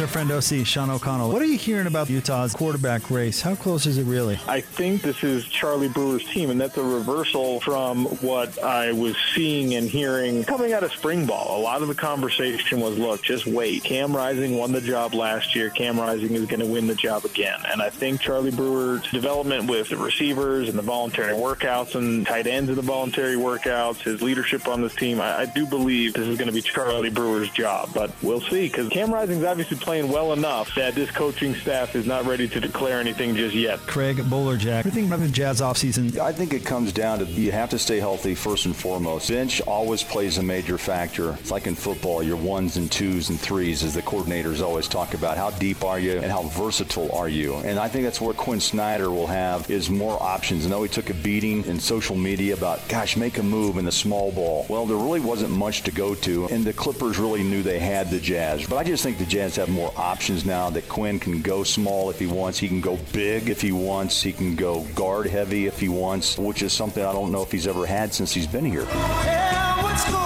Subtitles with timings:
[0.00, 1.30] Our friend OC, Sean O'Connell.
[1.30, 3.42] What are you hearing about Utah's quarterback race?
[3.42, 4.38] How close is it really?
[4.48, 9.14] I think this is Charlie Brewer's team, and that's a reversal from what I was
[9.34, 11.60] seeing and hearing coming out of spring ball.
[11.60, 13.84] A lot of the conversation was, look, just wait.
[13.84, 15.68] Cam Rising won the job last year.
[15.68, 17.60] Cam Rising is going to win the job again.
[17.70, 22.46] And I think Charlie Brewer's development with the receivers and the voluntary workouts and tight
[22.46, 26.26] ends of the voluntary workouts, his leadership on this team, I, I do believe this
[26.26, 27.90] is going to be Charlie Brewer's job.
[27.92, 32.06] But we'll see, because Cam Rising's obviously playing well enough that this coaching staff is
[32.06, 33.76] not ready to declare anything just yet.
[33.88, 36.16] Craig Bolerjack, everything about the Jazz offseason.
[36.16, 39.30] I think it comes down to you have to stay healthy first and foremost.
[39.30, 41.32] Bench always plays a major factor.
[41.40, 45.14] It's like in football, your ones and twos and threes, as the coordinators always talk
[45.14, 45.36] about.
[45.36, 47.56] How deep are you and how versatile are you?
[47.56, 50.66] And I think that's what Quin Snyder will have is more options.
[50.66, 53.86] I know he took a beating in social media about, gosh, make a move in
[53.86, 54.66] the small ball.
[54.68, 58.08] Well, there really wasn't much to go to, and the Clippers really knew they had
[58.08, 58.68] the Jazz.
[58.68, 62.10] But I just think the Jazz have more options now that Quin can go small
[62.10, 62.58] if he wants.
[62.58, 64.22] He can go big if he wants.
[64.22, 67.50] He can go guard heavy if he wants, which is something I don't know if
[67.52, 68.86] he's ever had since he's been here.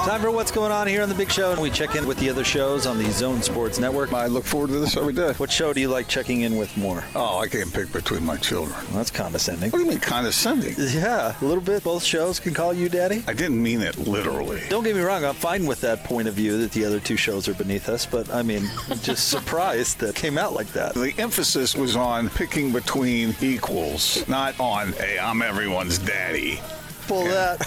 [0.05, 2.19] Time for what's going on here on the Big Show, and we check in with
[2.19, 4.12] the other shows on the Zone Sports Network.
[4.12, 5.33] I look forward to this every day.
[5.33, 7.02] What show do you like checking in with more?
[7.14, 8.77] Oh, I can't pick between my children.
[8.89, 9.70] Well, that's condescending.
[9.70, 10.74] What do you mean condescending?
[10.78, 11.83] Yeah, a little bit.
[11.83, 13.24] Both shows can call you daddy.
[13.27, 14.62] I didn't mean it literally.
[14.68, 17.16] Don't get me wrong, I'm fine with that point of view that the other two
[17.16, 18.70] shows are beneath us, but I mean,
[19.02, 20.95] just surprised that came out like that.
[20.95, 26.61] The emphasis was on picking between equals, not on, hey, I'm everyone's daddy.
[27.06, 27.62] Pull that.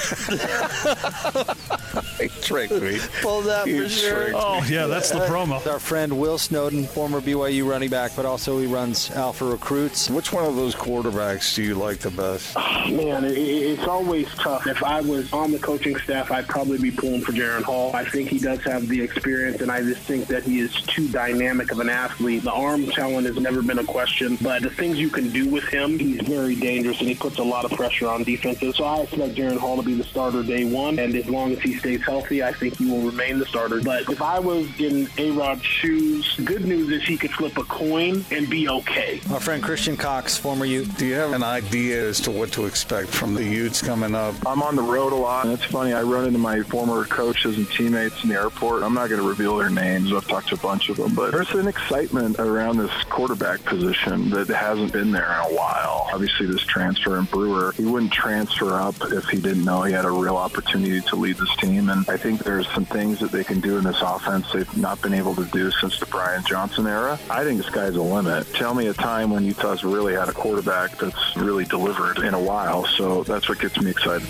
[2.19, 2.99] he tricked me.
[3.21, 4.31] Pull that You for sure.
[4.33, 5.65] Oh, yeah, that's the promo.
[5.67, 10.09] Our friend Will Snowden, former BYU running back, but also he runs Alpha Recruits.
[10.09, 12.55] Which one of those quarterbacks do you like the best?
[12.55, 14.65] Oh, man, it, it's always tough.
[14.67, 17.95] If I was on the coaching staff, I'd probably be pulling for Jaren Hall.
[17.95, 21.07] I think he does have the experience, and I just think that he is too
[21.09, 22.43] dynamic of an athlete.
[22.43, 25.65] The arm talent has never been a question, but the things you can do with
[25.65, 28.75] him, he's very dangerous, and he puts a lot of pressure on defenses.
[28.75, 31.59] So I expect Jaren Hall to be the starter day one, and as long as
[31.59, 33.81] he stays healthy, I think he will remain the starter.
[33.81, 38.23] But if I was in A-Rod's shoes, good news is he could flip a coin
[38.31, 39.21] and be okay.
[39.31, 40.97] Our friend Christian Cox, former Ute.
[40.97, 44.35] Do you have an idea as to what to expect from the Utes coming up?
[44.45, 45.45] I'm on the road a lot.
[45.45, 48.83] And it's funny, I run into my former coaches and teammates in the airport.
[48.83, 50.11] I'm not going to reveal their names.
[50.13, 51.13] I've talked to a bunch of them.
[51.13, 56.09] But there's an excitement around this quarterback position that hasn't been there in a while.
[56.13, 60.05] Obviously, this transfer in Brewer, he wouldn't transfer up if he didn't know he had
[60.05, 61.89] a real opportunity to lead this team.
[61.89, 65.01] And I think there's some things that they can do in this offense they've not
[65.01, 67.19] been able to do since the Brian Johnson era.
[67.29, 68.47] I think the sky's the limit.
[68.53, 72.39] Tell me a time when Utah's really had a quarterback that's really delivered in a
[72.39, 72.85] while.
[72.85, 74.27] So that's what gets me excited.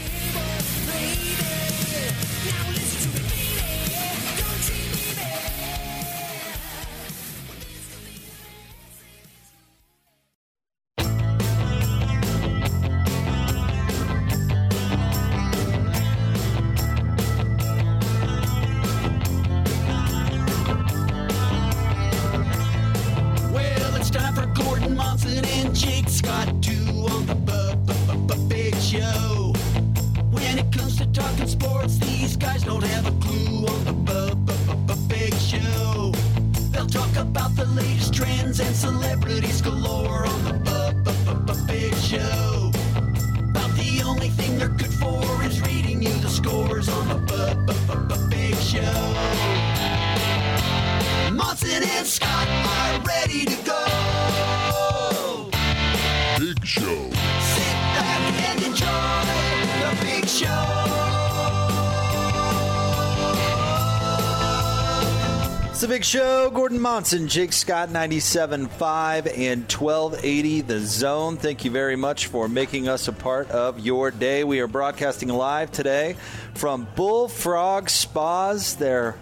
[65.97, 66.51] Big show.
[66.51, 71.37] Gordon Monson, Jake Scott, 97.5 and 1280 The Zone.
[71.37, 74.43] Thank you very much for making us a part of your day.
[74.43, 76.15] We are broadcasting live today
[76.53, 79.17] from Bullfrog Spas, their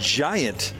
[0.00, 0.74] giant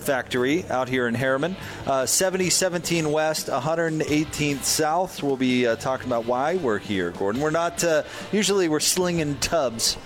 [0.00, 1.56] factory out here in Herriman.
[1.86, 5.22] Uh, 7017 West, 118th South.
[5.22, 7.40] We'll be uh, talking about why we're here, Gordon.
[7.40, 8.02] We're not, uh,
[8.32, 9.96] usually we're slinging tubs.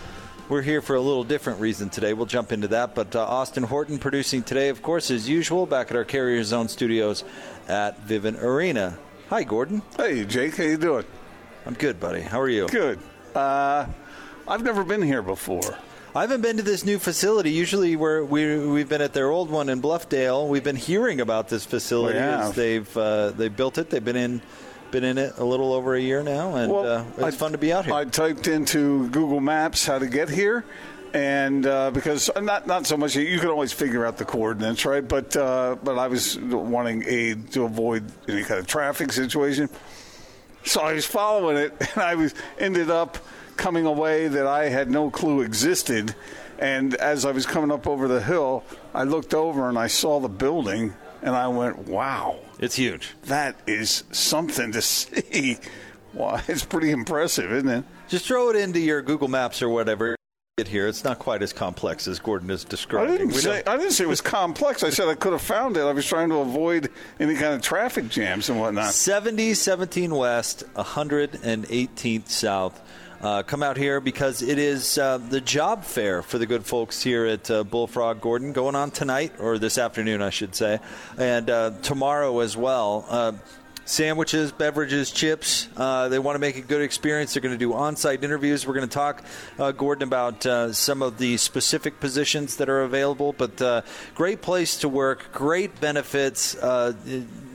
[0.48, 2.14] We're here for a little different reason today.
[2.14, 2.94] We'll jump into that.
[2.94, 6.68] But uh, Austin Horton producing today, of course, as usual, back at our Carrier Zone
[6.68, 7.22] studios
[7.68, 8.98] at Vivint Arena.
[9.28, 9.82] Hi, Gordon.
[9.98, 11.04] Hey, Jake, how you doing?
[11.66, 12.22] I'm good, buddy.
[12.22, 12.66] How are you?
[12.66, 12.98] Good.
[13.34, 13.86] Uh,
[14.46, 15.76] I've never been here before.
[16.14, 17.50] I haven't been to this new facility.
[17.50, 20.48] Usually, we're, we we've been at their old one in Bluffdale.
[20.48, 22.40] We've been hearing about this facility We have.
[22.40, 23.90] as they've uh, they built it.
[23.90, 24.40] They've been in
[24.90, 27.58] been in it a little over a year now, and uh, it's I- fun to
[27.58, 27.94] be out here.
[27.94, 30.64] I typed into Google Maps how to get here,
[31.12, 35.06] and uh, because not not so much you can always figure out the coordinates, right?
[35.06, 39.69] But uh, but I was wanting aid to avoid any kind of traffic situation,
[40.64, 43.19] so I was following it, and I was ended up
[43.56, 46.14] coming away that I had no clue existed.
[46.61, 50.19] And as I was coming up over the hill, I looked over and I saw
[50.19, 50.93] the building,
[51.23, 53.15] and I went, "Wow, It's huge.
[53.25, 55.59] that is something to see."
[56.15, 57.85] Wow, it's pretty impressive, isn't it?
[58.09, 60.17] Just throw it into your Google Maps or whatever.
[60.56, 60.88] Get here.
[60.88, 63.17] It's not quite as complex as Gordon is I describing.
[63.19, 64.82] didn't say I didn't say it was complex.
[64.82, 65.82] I said I could have found it.
[65.82, 68.93] I was trying to avoid any kind of traffic jams and whatnot.
[68.93, 72.81] 70, 17 West, 118th South.
[73.20, 77.03] Uh, come out here because it is uh, the job fair for the good folks
[77.03, 80.79] here at uh, Bullfrog Gordon going on tonight, or this afternoon, I should say,
[81.17, 83.05] and uh, tomorrow as well.
[83.09, 83.32] Uh,
[83.87, 85.67] sandwiches, beverages, chips.
[85.76, 87.35] Uh, they want to make a good experience.
[87.35, 88.65] They're going to do on site interviews.
[88.65, 89.25] We're going to talk,
[89.76, 93.85] Gordon, about some of the specific positions that are available, but
[94.15, 96.55] great place to work, great benefits.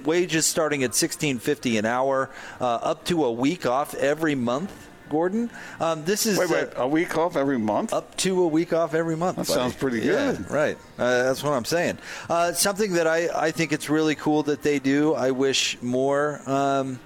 [0.04, 2.30] Wages starting at sixteen fifty an hour,
[2.60, 4.89] uh, up to a week off every month.
[5.13, 7.94] Gordon, um, this is Wait, wait, uh, a week off every month?
[7.94, 9.36] up to a week off every month.
[9.38, 9.60] That buddy.
[9.60, 10.50] sounds pretty Yeah, good.
[10.50, 10.75] right.
[10.98, 12.00] Uh, that's what I'm saying.
[12.27, 15.13] Uh, something that I, I think it's really cool that they do.
[15.13, 17.00] I wish more um,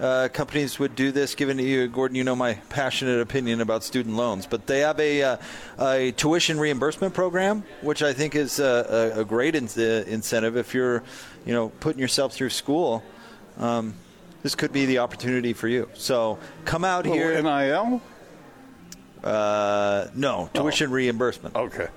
[0.00, 1.34] uh, companies would do this.
[1.34, 4.98] Given to you, Gordon, you know my passionate opinion about student loans, but they have
[4.98, 5.36] a, uh,
[5.78, 10.56] a tuition reimbursement program, which I think is a, a, a great in- uh, incentive
[10.56, 11.02] if you're,
[11.44, 13.02] you know, putting yourself through school.
[13.58, 13.92] Um,
[14.42, 15.88] this could be the opportunity for you.
[15.94, 17.42] So come out Little here.
[17.42, 18.00] NIL?
[19.22, 21.54] Uh, no, tuition reimbursement.
[21.54, 21.88] Okay.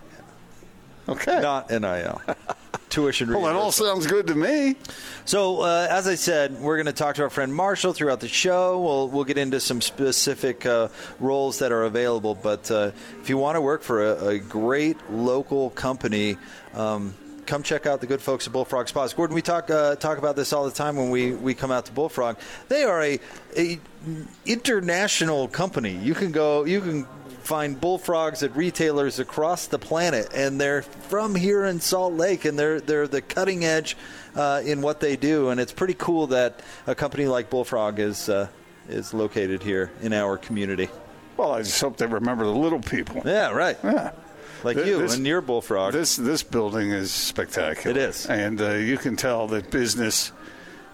[1.07, 1.41] Okay.
[1.41, 2.21] Not NIL.
[2.89, 3.43] Tuition reimbursement.
[3.43, 4.75] well, that all sounds good to me.
[5.25, 8.27] So, uh, as I said, we're going to talk to our friend Marshall throughout the
[8.27, 8.79] show.
[8.79, 12.35] We'll, we'll get into some specific uh, roles that are available.
[12.35, 12.91] But uh,
[13.21, 16.37] if you want to work for a, a great local company,
[16.75, 19.13] um, come check out the good folks at Bullfrog Spas.
[19.13, 21.85] Gordon, we talk uh, talk about this all the time when we, we come out
[21.85, 22.37] to Bullfrog.
[22.69, 23.19] They are a,
[23.57, 23.79] a
[24.45, 25.95] international company.
[25.95, 26.65] You can go.
[26.65, 27.07] You can
[27.43, 32.57] find bullfrogs at retailers across the planet, and they're from here in Salt Lake, and
[32.57, 33.97] they're they're the cutting edge
[34.35, 38.29] uh, in what they do, and it's pretty cool that a company like Bullfrog is
[38.29, 38.47] uh,
[38.89, 40.89] is located here in our community.
[41.37, 43.21] Well, I just hope they remember the little people.
[43.25, 43.77] Yeah, right.
[43.83, 44.11] Yeah.
[44.63, 45.93] Like Th- you this- and your Bullfrog.
[45.93, 47.91] This this building is spectacular.
[47.91, 48.25] It is.
[48.27, 50.31] and uh, you can tell that business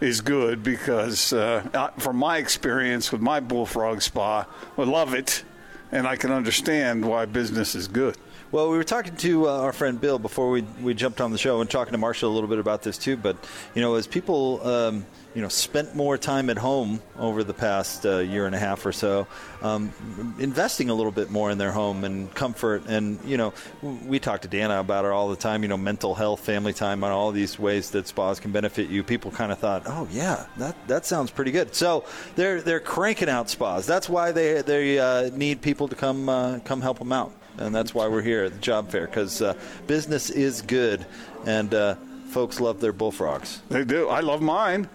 [0.01, 4.45] is good because, uh, uh, from my experience with my bullfrog spa,
[4.77, 5.44] I love it,
[5.92, 8.18] and I can understand why business is good.
[8.51, 11.38] Well, we were talking to uh, our friend Bill before we we jumped on the
[11.38, 13.15] show and talking to Marshall a little bit about this too.
[13.15, 13.38] But
[13.75, 15.06] you know, as people um,
[15.36, 18.83] you know spent more time at home over the past uh, year and a half
[18.88, 19.27] or so,
[19.62, 19.94] um,
[20.39, 23.53] investing a little bit more in their home and comfort, and you know,
[23.83, 25.62] we talk to Dana about it all the time.
[25.62, 29.03] You know, mental health, family time, and all these ways that spas can benefit you.
[29.03, 31.75] People kind of thought, oh yeah, that that sounds pretty good.
[31.75, 32.03] So
[32.35, 33.85] they're they're cranking out spas.
[33.85, 37.75] That's why they they uh, need people to come uh, come help them out and
[37.75, 39.53] that's why we're here at the job fair because uh,
[39.88, 41.06] business is good
[41.45, 41.95] and uh,
[42.29, 43.61] folks love their bullfrogs.
[43.69, 44.07] They do.
[44.07, 44.89] I love mine,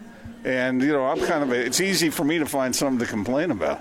[0.44, 1.52] and you know, I'm kind of.
[1.52, 3.81] A, it's easy for me to find something to complain about.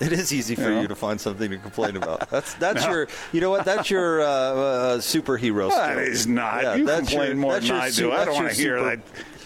[0.00, 0.80] It is easy for Yeah.
[0.80, 2.30] you to find something to complain about.
[2.30, 2.90] That's that's No.
[2.90, 5.68] your you know what that's your uh, uh, superhero.
[5.68, 5.98] That skill.
[6.12, 6.62] is not.
[6.62, 8.12] Yeah, you complain your- more than I su- do.
[8.12, 9.00] I don't want to hear that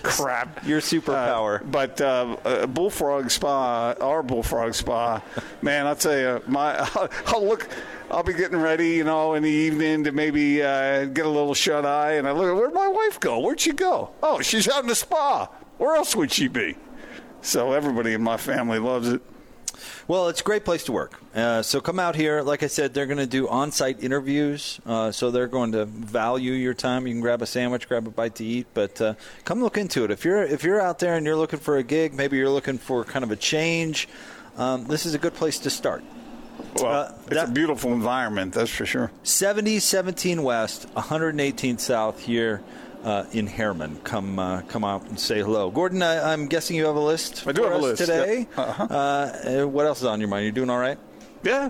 [0.05, 0.65] crap.
[0.67, 1.61] Your superpower.
[1.61, 5.21] Uh, but uh, uh, Bullfrog Spa, our Bullfrog Spa,
[5.63, 7.69] man, I'll tell you, my I'll, I'll look.
[8.11, 11.55] I'll be getting ready, you know, in the evening to maybe uh, get a little
[11.55, 12.55] shut eye, and I look.
[12.57, 13.41] Where'd my wife go?
[13.41, 14.11] Where'd she go?
[14.23, 15.49] Oh, she's out in the spa.
[15.79, 16.77] Where else would she be?
[17.41, 19.21] So everybody in my family loves it.
[20.09, 21.21] Well, it's a great place to work.
[21.35, 22.43] Uh, so come out here.
[22.43, 24.81] Like I said, they're going to do on-site interviews.
[24.87, 27.07] Uh, so they're going to value your time.
[27.07, 29.15] You can grab a sandwich, grab a bite to eat, but uh,
[29.45, 30.11] come look into it.
[30.11, 32.79] If you're if you're out there and you're looking for a gig, maybe you're looking
[32.79, 34.09] for kind of a change.
[34.57, 36.05] Um, this is a good place to start.
[36.77, 39.11] Well, Uh, it's that- a beautiful environment, that's for sure.
[39.25, 42.63] 70, 17 West, 118 South here
[43.05, 44.03] uh, in Herriman.
[44.05, 45.71] Come uh, come out and say hello.
[45.71, 48.49] Gordon, I, I'm guessing you have a list I do for have a list, today.
[48.57, 48.63] yeah.
[48.63, 48.85] Uh-huh.
[48.85, 50.47] Uh, what else is on your mind?
[50.47, 50.99] You doing all right?
[51.43, 51.69] Yeah,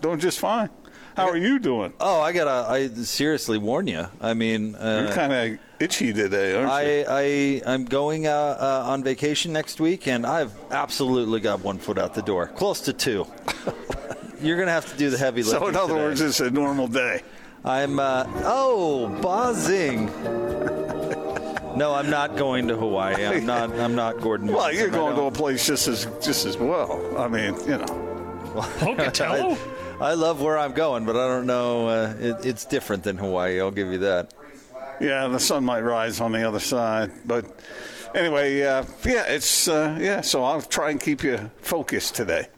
[0.00, 0.70] doing just fine.
[1.16, 1.92] How are you doing?
[2.00, 2.70] Oh, I gotta.
[2.70, 4.06] I seriously warn you.
[4.20, 7.04] I mean, You're uh, kind of itchy today, aren't you?
[7.08, 11.78] I, I I'm going uh, uh, on vacation next week, and I've absolutely got one
[11.78, 13.26] foot out the door, close to two.
[14.40, 15.60] You're gonna have to do the heavy lifting.
[15.60, 16.04] So, in other today.
[16.04, 17.22] words, it's a normal day.
[17.64, 17.98] I'm.
[17.98, 20.06] Uh, oh, buzzing.
[21.76, 23.24] No, I'm not going to Hawaii.
[23.26, 23.72] I'm not.
[23.78, 24.48] I'm not Gordon.
[24.48, 24.78] Well, Monson.
[24.80, 27.18] you're going to a don't- place just as just as well.
[27.18, 28.06] I mean, you know.
[28.78, 29.56] Pocatello?
[30.00, 31.88] I love where I'm going, but I don't know.
[31.88, 33.60] Uh, it, it's different than Hawaii.
[33.60, 34.32] I'll give you that.
[35.00, 37.46] Yeah, the sun might rise on the other side, but
[38.14, 40.20] anyway, uh, yeah, it's uh, yeah.
[40.22, 42.48] So I'll try and keep you focused today.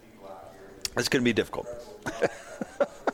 [0.97, 1.67] It's going to be difficult.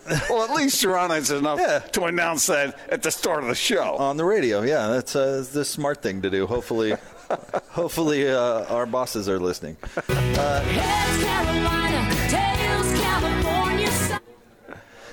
[0.30, 1.78] well, at least you're on it enough Yeah.
[1.80, 3.96] to announce that at the start of the show.
[3.96, 4.62] on the radio.
[4.62, 6.46] Yeah, that's uh, the smart thing to do.
[6.46, 6.94] Hopefully,
[7.70, 9.76] hopefully uh, our bosses are listening.
[10.06, 14.20] Heads Carolina, tails California.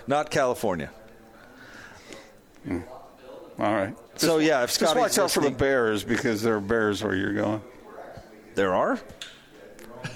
[0.08, 0.92] Not California.
[2.70, 3.96] All right.
[4.16, 7.16] So yeah, if Just Scotty's watch out for the bears because there are bears where
[7.16, 7.62] you're going.
[8.56, 9.00] there are.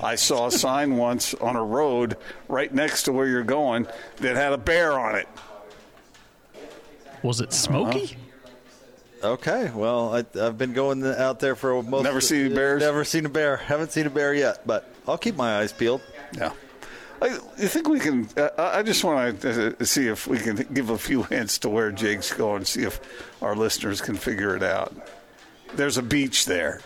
[0.01, 2.17] I saw a sign once on a road
[2.48, 5.27] right next to where you're going that had a bear on it.
[7.24, 8.15] Was it Smokey?
[9.22, 12.03] Okay, well, I, I've been going out there for most.
[12.03, 12.81] Never seen bears?
[12.81, 13.58] Never seen a bear.
[13.58, 16.01] Haven't seen a bear yet, but I'll keep my eyes peeled.
[16.34, 16.53] Yeah.
[17.22, 17.27] I,
[17.58, 18.29] you think we can?
[18.38, 21.69] Uh, I just want to uh, see if we can give a few hints to
[21.69, 23.01] where Jake's going, see if
[23.41, 24.96] our listeners can figure it out.
[25.75, 26.79] There's a beach there.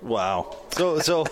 [0.00, 0.56] Wow.
[0.72, 1.26] So so.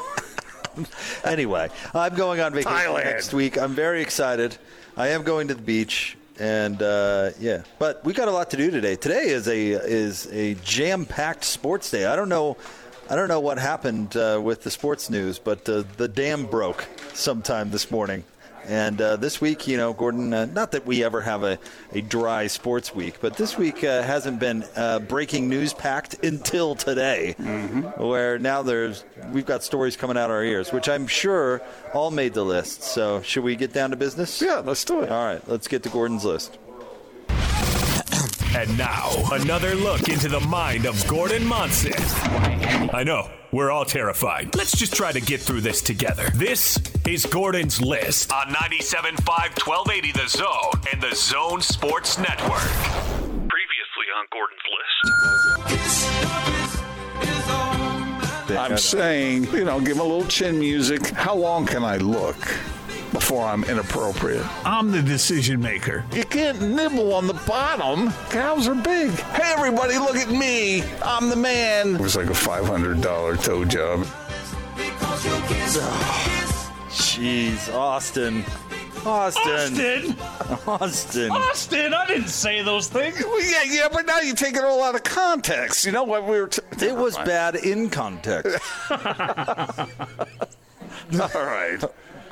[1.24, 3.04] anyway, I'm going on vacation Thailand.
[3.04, 3.58] next week.
[3.58, 4.56] I'm very excited.
[4.96, 8.56] I am going to the beach, and uh, yeah, but we got a lot to
[8.56, 8.96] do today.
[8.96, 12.06] Today is a is a jam packed sports day.
[12.06, 12.56] I don't know.
[13.08, 16.86] I don't know what happened uh, with the sports news, but uh, the dam broke
[17.12, 18.22] sometime this morning.
[18.70, 21.58] And uh, this week, you know, Gordon, uh, not that we ever have a,
[21.92, 26.76] a dry sports week, but this week uh, hasn't been uh, breaking news packed until
[26.76, 27.32] today,
[27.96, 31.60] where now there's we've got stories coming out our ears, which I'm sure
[31.94, 32.84] all made the list.
[32.84, 34.40] So, should we get down to business?
[34.40, 35.10] Yeah, let's do it.
[35.10, 36.56] All right, let's get to Gordon's list.
[38.54, 41.94] And now, another look into the mind of Gordon Monson.
[42.92, 44.54] I know, we're all terrified.
[44.54, 46.30] Let's just try to get through this together.
[46.34, 52.60] This is Gordon's List on 97.5 1280 The Zone and The Zone Sports Network.
[53.48, 54.90] Previously on Gordon's List.
[58.58, 61.06] I'm saying, you know, give him a little chin music.
[61.10, 62.36] How long can I look
[63.12, 64.44] before I'm inappropriate?
[64.66, 66.04] I'm the decision maker.
[66.12, 68.10] You can't nibble on the bottom.
[68.30, 69.10] Cows are big.
[69.10, 70.82] Hey, everybody, look at me.
[71.02, 71.96] I'm the man.
[71.96, 74.06] It was like a $500 toe job.
[76.90, 78.44] Jeez, Austin.
[79.06, 79.46] Austin.
[79.46, 80.16] Austin!
[80.66, 81.30] Austin.
[81.30, 81.94] Austin!
[81.94, 83.16] I didn't say those things.
[83.24, 85.86] Well, yeah, yeah, but now you take it all out of context.
[85.86, 86.48] You know what we were.
[86.48, 88.58] T- It was bad in context.
[88.90, 88.96] all
[91.10, 91.82] right.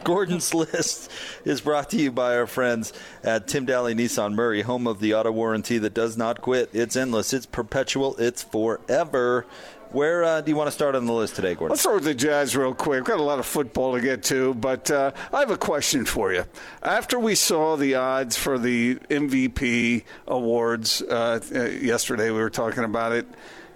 [0.04, 1.10] Gordon's List
[1.44, 5.14] is brought to you by our friends at Tim Dahle Nissan Murray, home of the
[5.14, 6.70] auto warranty that does not quit.
[6.72, 9.46] It's endless, it's perpetual, it's forever.
[9.90, 11.70] Where uh, do you want to start on the list today, Gordon?
[11.70, 13.04] Let's start with the Jazz real quick.
[13.04, 16.30] Got a lot of football to get to, but uh, I have a question for
[16.30, 16.44] you.
[16.82, 22.84] After we saw the odds for the MVP awards uh, uh, yesterday, we were talking
[22.84, 23.26] about it.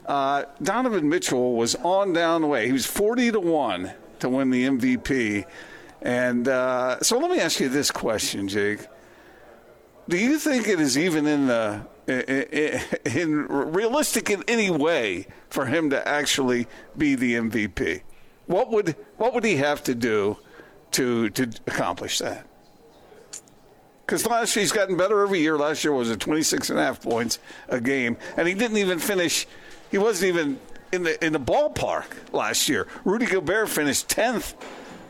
[0.04, 2.66] Uh, Donovan Mitchell was on down the way.
[2.66, 5.46] He was 40 to 1 to win the MVP.
[6.02, 8.86] And uh, so let me ask you this question, Jake.
[10.08, 12.80] Do you think it is even in the in,
[13.16, 16.66] in realistic in any way for him to actually
[16.98, 18.02] be the MVP?
[18.46, 20.38] What would what would he have to do
[20.92, 22.46] to to accomplish that?
[24.04, 25.56] Because last year he's gotten better every year.
[25.56, 28.98] Last year was at 26 and a half points a game, and he didn't even
[28.98, 29.46] finish.
[29.92, 30.58] He wasn't even
[30.92, 32.88] in the in the ballpark last year.
[33.04, 34.54] Rudy Gobert finished 10th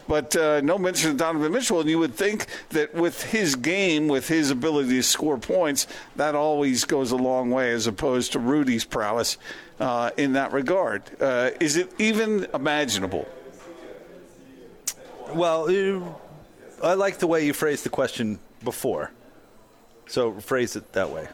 [0.08, 1.80] but uh, no mention of Donovan Mitchell.
[1.80, 6.34] And you would think that with his game, with his ability to score points, that
[6.34, 9.38] always goes a long way as opposed to Rudy's prowess
[9.80, 11.02] uh, in that regard.
[11.20, 13.26] Uh, is it even imaginable?
[15.34, 19.10] Well, uh, I like the way you phrased the question before.
[20.06, 21.28] So phrase it that way.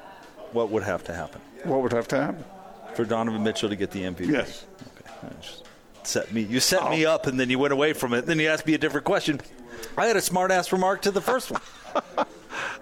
[0.52, 2.44] What would have to happen What would have to happen?
[2.94, 4.28] for Donovan Mitchell to get the MVP?
[4.30, 4.64] Yes.
[4.82, 5.34] Okay.
[6.08, 6.40] Set me.
[6.42, 7.12] You set me oh.
[7.12, 8.24] up, and then you went away from it.
[8.24, 9.40] Then you asked me a different question.
[9.96, 12.26] I had a smart ass remark to the first one.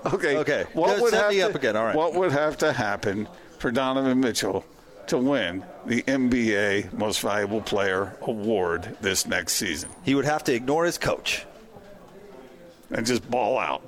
[0.06, 0.36] Okay.
[0.36, 0.64] Okay.
[0.72, 1.76] What would set have me to, up again.
[1.76, 1.94] All right.
[1.94, 3.28] What would have to happen
[3.58, 4.64] for Donovan Mitchell
[5.08, 10.54] to win the NBA Most Valuable Player award this next season He would have to
[10.54, 11.44] ignore his coach
[12.90, 13.82] and just ball out?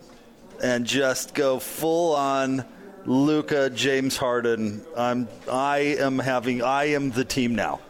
[0.62, 2.64] and just go full on
[3.06, 4.84] Luka James Harden.
[4.96, 7.80] I'm I am having I am the team now.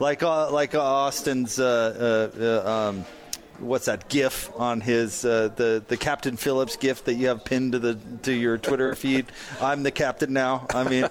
[0.00, 3.04] Like uh, like Austin's uh, uh, uh, um,
[3.58, 7.72] what's that GIF on his uh, the the Captain Phillips GIF that you have pinned
[7.72, 9.26] to the to your Twitter feed.
[9.60, 10.66] I'm the captain now.
[10.74, 11.08] I mean,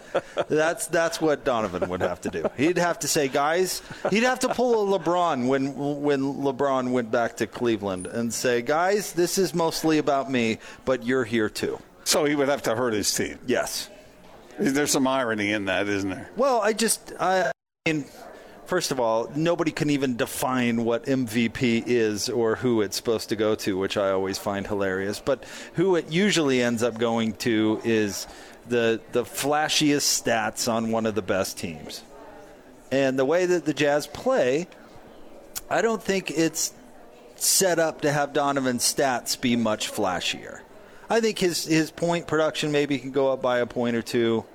[0.48, 2.46] that's that's what Donovan would have to do.
[2.58, 7.12] He'd have to say, guys, he'd have to pull a LeBron when when LeBron went
[7.12, 11.80] back to Cleveland and say, guys, this is mostly about me, but you're here too.
[12.04, 13.40] So he would have to hurt his team.
[13.48, 13.90] Yes.
[14.60, 16.30] There's some irony in that, isn't there?
[16.36, 17.52] Well, I just I
[17.86, 18.06] mean.
[18.74, 23.36] First of all, nobody can even define what MVP is or who it's supposed to
[23.36, 25.20] go to, which I always find hilarious.
[25.20, 25.44] But
[25.76, 28.26] who it usually ends up going to is
[28.68, 32.02] the the flashiest stats on one of the best teams.
[32.92, 34.68] And the way that the Jazz play,
[35.70, 36.74] I don't think it's
[37.36, 40.62] set up to have Donovan's stats be much flashier.
[41.12, 44.46] I think his his point production maybe can go up by a point or two.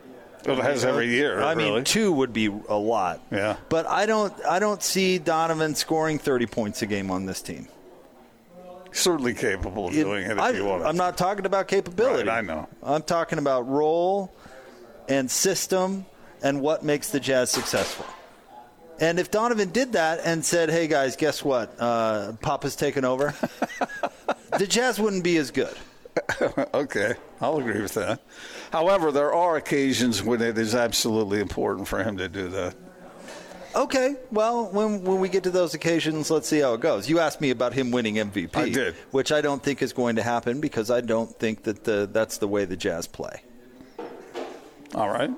[0.49, 1.41] It has every year.
[1.43, 1.71] I really.
[1.73, 3.21] mean, two would be a lot.
[3.31, 3.57] Yeah.
[3.69, 7.69] But I don't I don't see Donovan scoring 30 points a game on this team.
[8.93, 10.85] certainly capable of doing it if I, you want.
[10.85, 12.29] I'm not talking about capability.
[12.29, 12.69] Right, I know.
[12.83, 14.33] I'm talking about role
[15.09, 16.07] and system
[16.43, 18.07] and what makes the Jazz successful.
[19.01, 21.75] And if Donovan did that and said, "Hey guys, guess what?
[21.79, 23.33] Uh, Papa's taken over,"
[24.59, 25.75] the Jazz wouldn't be as good.
[26.75, 28.21] okay, I'll agree with that.
[28.73, 32.75] However, there are occasions when it is absolutely important for him to do that.
[33.75, 37.09] Okay, well, when when we get to those occasions, let's see how it goes.
[37.09, 38.95] You asked me about him winning MVP, I did.
[39.11, 42.39] which I don't think is going to happen because I don't think that the that's
[42.39, 43.43] the way the Jazz play.
[44.95, 45.31] All right.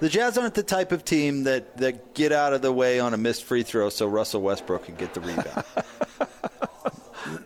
[0.00, 3.14] The Jazz aren't the type of team that, that get out of the way on
[3.14, 5.64] a missed free throw so Russell Westbrook can get the rebound.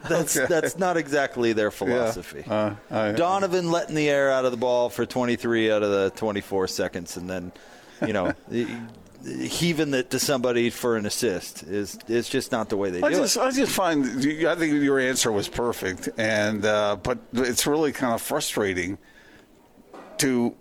[0.08, 0.46] that's Okay.
[0.48, 2.44] that's not exactly their philosophy.
[2.48, 6.10] Uh, I- Donovan letting the air out of the ball for 23 out of the
[6.16, 7.52] 24 seconds, and then,
[8.06, 8.32] you know,
[9.24, 13.10] heaving it to somebody for an assist is is just not the way they I
[13.10, 13.40] do just, it.
[13.42, 14.04] I just find,
[14.46, 18.98] I think your answer was perfect, and uh, but it's really kind of frustrating
[20.18, 20.54] to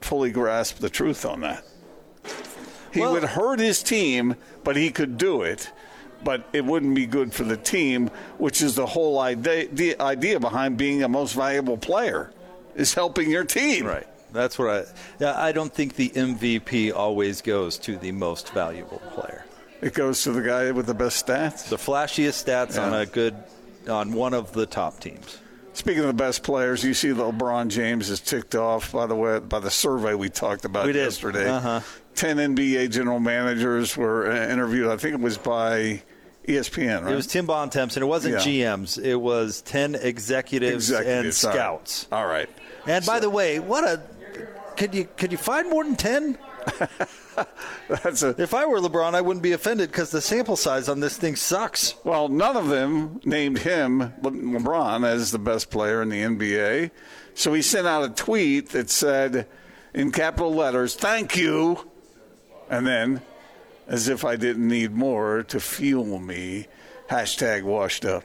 [0.00, 1.64] fully grasp the truth on that.
[2.92, 5.70] He Well- would hurt his team, but he could do it.
[6.24, 10.40] But it wouldn't be good for the team, which is the whole idea, the idea
[10.40, 12.32] behind being a most valuable player,
[12.74, 13.86] is helping your team.
[13.86, 14.06] Right.
[14.32, 14.84] That's what I.
[15.18, 19.44] Yeah, I don't think the MVP always goes to the most valuable player.
[19.80, 21.68] It goes to the guy with the best stats.
[21.68, 23.36] The flashiest stats on a good,
[23.88, 25.38] on one of the top teams.
[25.72, 29.14] Speaking of the best players, you see that LeBron James is ticked off by the
[29.14, 31.48] way by the survey we talked about We yesterday.
[31.48, 31.80] Uh-huh.
[32.16, 34.88] Ten NBA general managers were uh, interviewed.
[34.88, 36.02] I think it was by
[36.48, 37.04] ESPN.
[37.04, 37.12] Right?
[37.12, 38.40] It was Tim Bontemps, and it wasn't Yeah.
[38.74, 38.98] GMs.
[39.02, 41.52] It was ten executives, and Executives, right.
[41.54, 42.06] scouts.
[42.10, 42.48] All right.
[42.86, 44.00] And by the way, what a
[44.76, 46.38] could you could you find more than ten?
[47.88, 51.00] That's a If I were LeBron, I wouldn't be offended because the sample size on
[51.00, 51.94] this thing sucks.
[52.04, 52.28] well.
[52.28, 56.90] None of them named him Le- LeBron as the best player in the NBA.
[57.34, 59.46] So he sent out a tweet that said,
[59.94, 61.88] in capital letters, "Thank you,"
[62.68, 63.22] and then,
[63.88, 66.66] as if I didn't need more to fuel me,
[67.10, 68.22] hashtag washed up.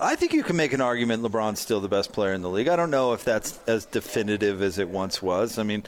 [0.00, 2.68] I think you can make an argument LeBron's still the best player in the league.
[2.68, 5.58] I don't know if that's as definitive as it once was.
[5.58, 5.84] I mean,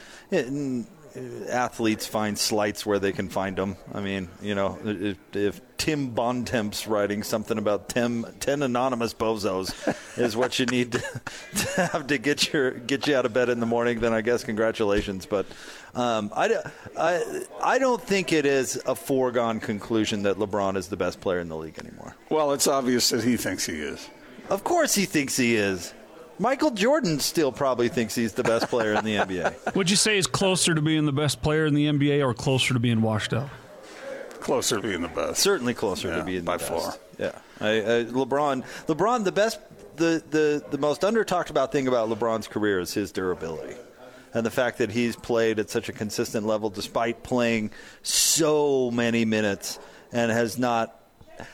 [1.49, 3.77] athletes find slights where they can find them.
[3.93, 9.73] I mean, you know, if, if Tim Bontemps writing something about 10, 10 anonymous bozos
[10.17, 10.99] is what you need to,
[11.55, 14.21] to have to get your get you out of bed in the morning, then I
[14.21, 15.25] guess congratulations.
[15.25, 15.45] But
[15.95, 16.57] um, I,
[16.97, 21.39] I, I don't think it is a foregone conclusion that LeBron is the best player
[21.39, 22.15] in the league anymore.
[22.29, 24.09] Well, it's obvious that he thinks he is.
[24.49, 25.93] Of course he thinks he is.
[26.39, 29.75] Michael Jordan still probably thinks he's the best player in the NBA.
[29.75, 32.73] Would you say he's closer to being the best player in the NBA or closer
[32.73, 33.49] to being washed up?
[34.39, 35.41] Closer to being the best.
[35.41, 36.83] Certainly closer Yeah, to being by the best.
[36.85, 36.95] far.
[37.19, 38.63] Yeah, I, I, LeBron.
[38.87, 39.59] LeBron, the best,
[39.97, 43.75] the, the the most under talked about thing about LeBron's career is his durability,
[44.33, 47.71] and the fact that he's played at such a consistent level despite playing
[48.01, 49.77] so many minutes
[50.13, 50.95] and has not.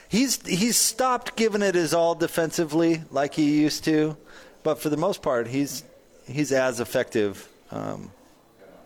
[0.08, 4.15] He's he's stopped giving it his all defensively like he used to,
[4.65, 5.84] but for the most part, he's
[6.28, 7.47] he's as effective.
[7.71, 8.12] Um,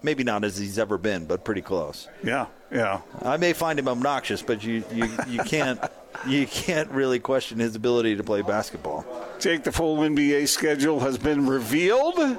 [0.04, 2.08] maybe not as he's ever been, but pretty close.
[2.22, 3.00] Yeah, yeah.
[3.22, 5.80] I may find him obnoxious, but you, you, you can't
[6.28, 9.06] you can't really question his ability to play basketball.
[9.40, 12.38] Jake, the full NBA schedule has been revealed.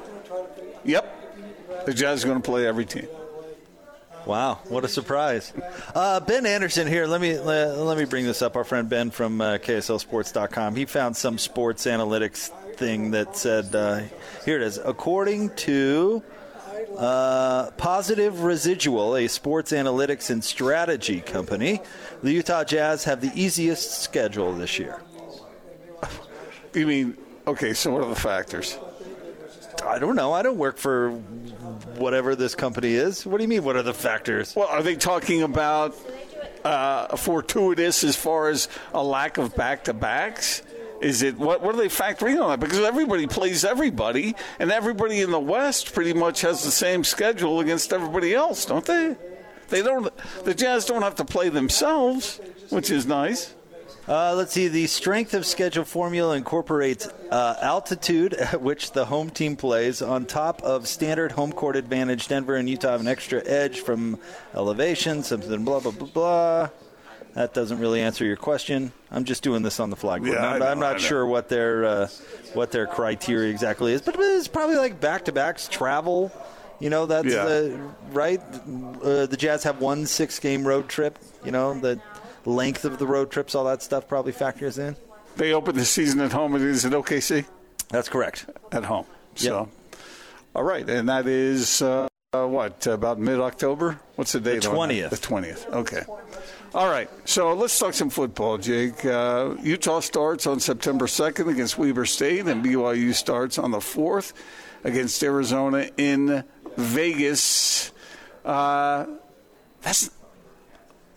[0.85, 1.87] Yep.
[1.87, 3.09] The Jazz are going to play every team.
[4.26, 5.50] Wow, what a surprise!
[5.94, 7.07] Uh, ben Anderson here.
[7.07, 8.55] Let me let, let me bring this up.
[8.55, 10.76] Our friend Ben from uh, KSLSports.com.
[10.76, 14.00] He found some sports analytics thing that said uh,
[14.44, 14.80] here it is.
[14.82, 16.22] According to
[16.96, 21.80] Uh, Positive Residual, a sports analytics and strategy company.
[22.22, 25.00] The Utah Jazz have the easiest schedule this year.
[26.74, 27.16] You mean,
[27.46, 28.76] okay, so what are the factors?
[29.86, 30.32] I don't know.
[30.32, 31.12] I don't work for
[31.96, 33.24] whatever this company is.
[33.24, 33.64] What do you mean?
[33.64, 34.54] What are the factors?
[34.56, 35.94] Well, are they talking about
[36.64, 40.62] uh, fortuitous as far as a lack of back to backs?
[41.00, 41.62] Is it what?
[41.62, 42.60] What are they factoring on that?
[42.60, 47.60] Because everybody plays everybody, and everybody in the West pretty much has the same schedule
[47.60, 49.16] against everybody else, don't they?
[49.68, 50.12] They don't.
[50.44, 53.54] The Jazz don't have to play themselves, which is nice.
[54.08, 54.66] Uh, let's see.
[54.66, 60.26] The strength of schedule formula incorporates uh, altitude at which the home team plays on
[60.26, 62.28] top of standard home court advantage.
[62.28, 64.18] Denver and Utah have an extra edge from
[64.54, 66.68] elevation, something blah, blah, blah, blah.
[67.34, 68.92] That doesn't really answer your question.
[69.10, 70.16] I'm just doing this on the fly.
[70.18, 72.08] Yeah, I'm, know, I'm not sure what their uh,
[72.54, 76.32] what their criteria exactly is, but it's probably like back to backs, travel.
[76.80, 77.44] You know, that's Yeah.
[77.44, 77.76] uh,
[78.10, 78.40] right.
[78.40, 81.18] Uh, the Jazz have one six game road trip.
[81.44, 82.00] You know, the
[82.44, 84.96] length of the road trips, all that stuff probably factors in.
[85.36, 86.54] They open the season at home.
[86.54, 87.44] and Is it OKC
[87.90, 88.46] That's correct.
[88.72, 89.06] at home?
[89.36, 89.68] So,
[90.54, 94.00] all right, and that is uh, uh, what about mid October?
[94.16, 94.62] What's the date?
[94.62, 94.70] that?
[94.72, 95.10] 20th.
[95.10, 95.66] The twentieth.
[95.68, 96.02] Okay.
[96.72, 99.04] All right, so let's talk some football, Jake.
[99.04, 104.35] Uh, Utah starts on September 2nd against Weber State, and BYU starts on the 4th
[104.85, 106.44] against Arizona in
[106.76, 107.90] Vegas.
[108.44, 109.06] Uh,
[109.83, 110.11] that's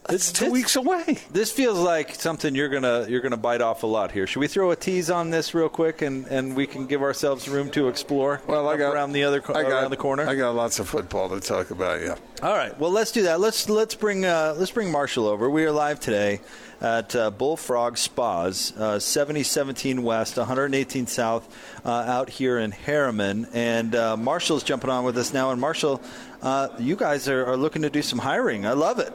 [0.08, 1.20] that's two weeks away.
[1.32, 4.28] This feels like something you're gonna you're gonna bite off a lot here.
[4.28, 7.48] Should we throw a tease on this real quick, and, and we can give ourselves
[7.48, 8.42] room to explore?
[8.48, 10.28] Well, I got around the other I got, around the corner.
[10.28, 12.02] I got lots of football to talk about.
[12.02, 12.16] Yeah.
[12.42, 12.78] All right.
[12.80, 13.40] Well, let's do that.
[13.40, 15.50] Let's let's bring uh, let's bring Marshall over.
[15.50, 16.42] We are live today
[16.82, 21.48] at uh, Bullfrog Spas, uh, 7017 West, 118 South,
[21.86, 23.50] uh, out here in Herriman.
[23.54, 25.52] And uh, Marshall's jumping on with us now.
[25.52, 26.02] And Marshall,
[26.42, 28.66] uh, you guys are, are looking to do some hiring.
[28.66, 29.14] I love it.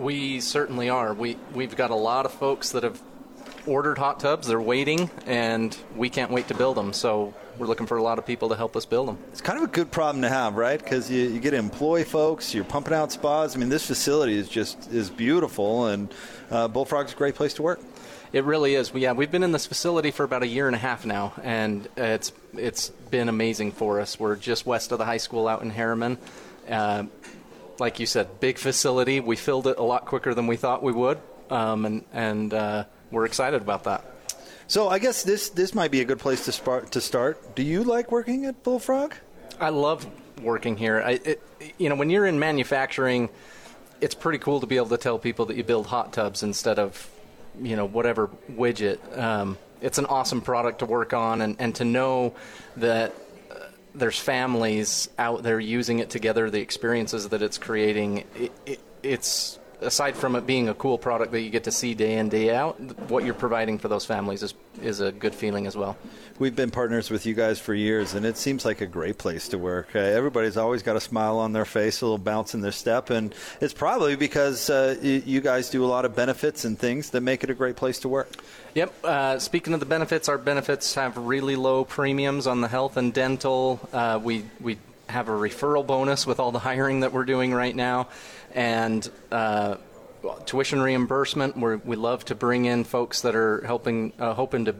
[0.00, 1.12] We certainly are.
[1.12, 3.00] We we've got a lot of folks that have
[3.66, 4.48] ordered hot tubs.
[4.48, 6.94] They're waiting, and we can't wait to build them.
[6.94, 9.18] So we're looking for a lot of people to help us build them.
[9.28, 10.82] It's kind of a good problem to have, right?
[10.82, 13.54] Because you, you get to employ folks, you're pumping out spas.
[13.54, 16.12] I mean, this facility is just is beautiful, and
[16.50, 17.80] uh, Bullfrog's a great place to work.
[18.32, 18.92] It really is.
[18.94, 21.86] Yeah, we've been in this facility for about a year and a half now, and
[21.98, 24.18] it's it's been amazing for us.
[24.18, 26.16] We're just west of the high school out in Herriman.
[26.66, 27.04] Uh,
[27.80, 29.18] like you said, big facility.
[29.20, 31.18] We filled it a lot quicker than we thought we would,
[31.50, 34.04] um, and and uh, we're excited about that.
[34.66, 36.92] So I guess this this might be a good place to start.
[36.92, 39.14] To start, do you like working at Bullfrog?
[39.58, 40.06] I love
[40.42, 41.02] working here.
[41.04, 41.42] I, it,
[41.78, 43.28] you know, when you're in manufacturing,
[44.00, 46.78] it's pretty cool to be able to tell people that you build hot tubs instead
[46.78, 47.10] of,
[47.60, 49.18] you know, whatever widget.
[49.18, 52.34] Um, it's an awesome product to work on, and, and to know
[52.76, 53.14] that
[53.94, 58.24] there's families out there using it together, the experiences that it's creating.
[58.34, 61.94] It, it, it's aside from it being a cool product that you get to see
[61.94, 62.78] day in day out,
[63.10, 65.96] what you're providing for those families is is a good feeling as well.
[66.38, 69.48] We've been partners with you guys for years, and it seems like a great place
[69.48, 69.94] to work.
[69.94, 73.10] Uh, everybody's always got a smile on their face, a little bounce in their step,
[73.10, 77.20] and it's probably because uh, you guys do a lot of benefits and things that
[77.20, 78.32] make it a great place to work.
[78.74, 79.04] Yep.
[79.04, 83.12] Uh, speaking of the benefits, our benefits have really low premiums on the health and
[83.12, 83.80] dental.
[83.92, 84.78] Uh, we we
[85.10, 88.08] have a referral bonus with all the hiring that we're doing right now,
[88.54, 89.76] and uh,
[90.44, 91.56] tuition reimbursement.
[91.56, 94.74] We're, we love to bring in folks that are helping, uh, hoping to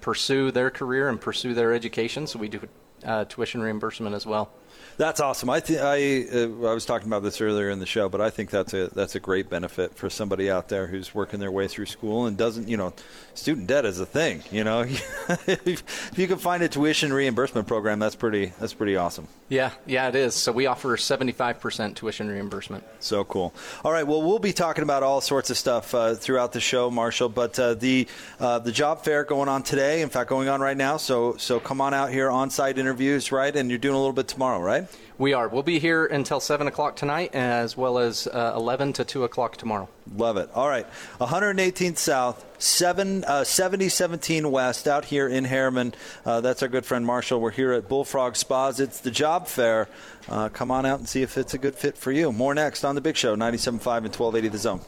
[0.00, 2.26] pursue their career and pursue their education.
[2.26, 2.60] So we do
[3.04, 4.50] uh, tuition reimbursement as well.
[4.96, 5.48] That's awesome.
[5.48, 8.30] I th- I uh, I was talking about this earlier in the show, but I
[8.30, 11.68] think that's a that's a great benefit for somebody out there who's working their way
[11.68, 12.92] through school and doesn't you know,
[13.34, 14.42] student debt is a thing.
[14.50, 14.80] You know,
[15.46, 19.28] if you can find a tuition reimbursement program, that's pretty that's pretty awesome.
[19.48, 20.34] Yeah, yeah, it is.
[20.34, 22.84] So we offer 75% tuition reimbursement.
[23.00, 23.54] So cool.
[23.82, 24.06] All right.
[24.06, 27.28] Well, we'll be talking about all sorts of stuff uh, throughout the show, Marshall.
[27.30, 28.08] But uh, the
[28.40, 30.96] uh, the job fair going on today, in fact, going on right now.
[30.96, 33.54] So so come on out here on site interviews, right?
[33.54, 34.88] And you're doing a little bit tomorrow, right?
[35.18, 35.46] We are.
[35.46, 39.58] We'll be here until 7 o'clock tonight, as well as uh, 11 to 2 o'clock
[39.58, 39.88] tomorrow.
[40.16, 40.48] Love it.
[40.54, 40.86] All right.
[41.20, 45.92] 118th South, 7, uh, 7017 West, out here in Herriman.
[46.24, 47.40] Uh, that's our good friend Marshall.
[47.40, 48.80] We're here at Bullfrog Spas.
[48.80, 49.88] It's the job fair.
[50.28, 52.32] Uh, come on out and see if it's a good fit for you.
[52.32, 54.80] More next on The Big Show, 97.5 and 1280 The Zone.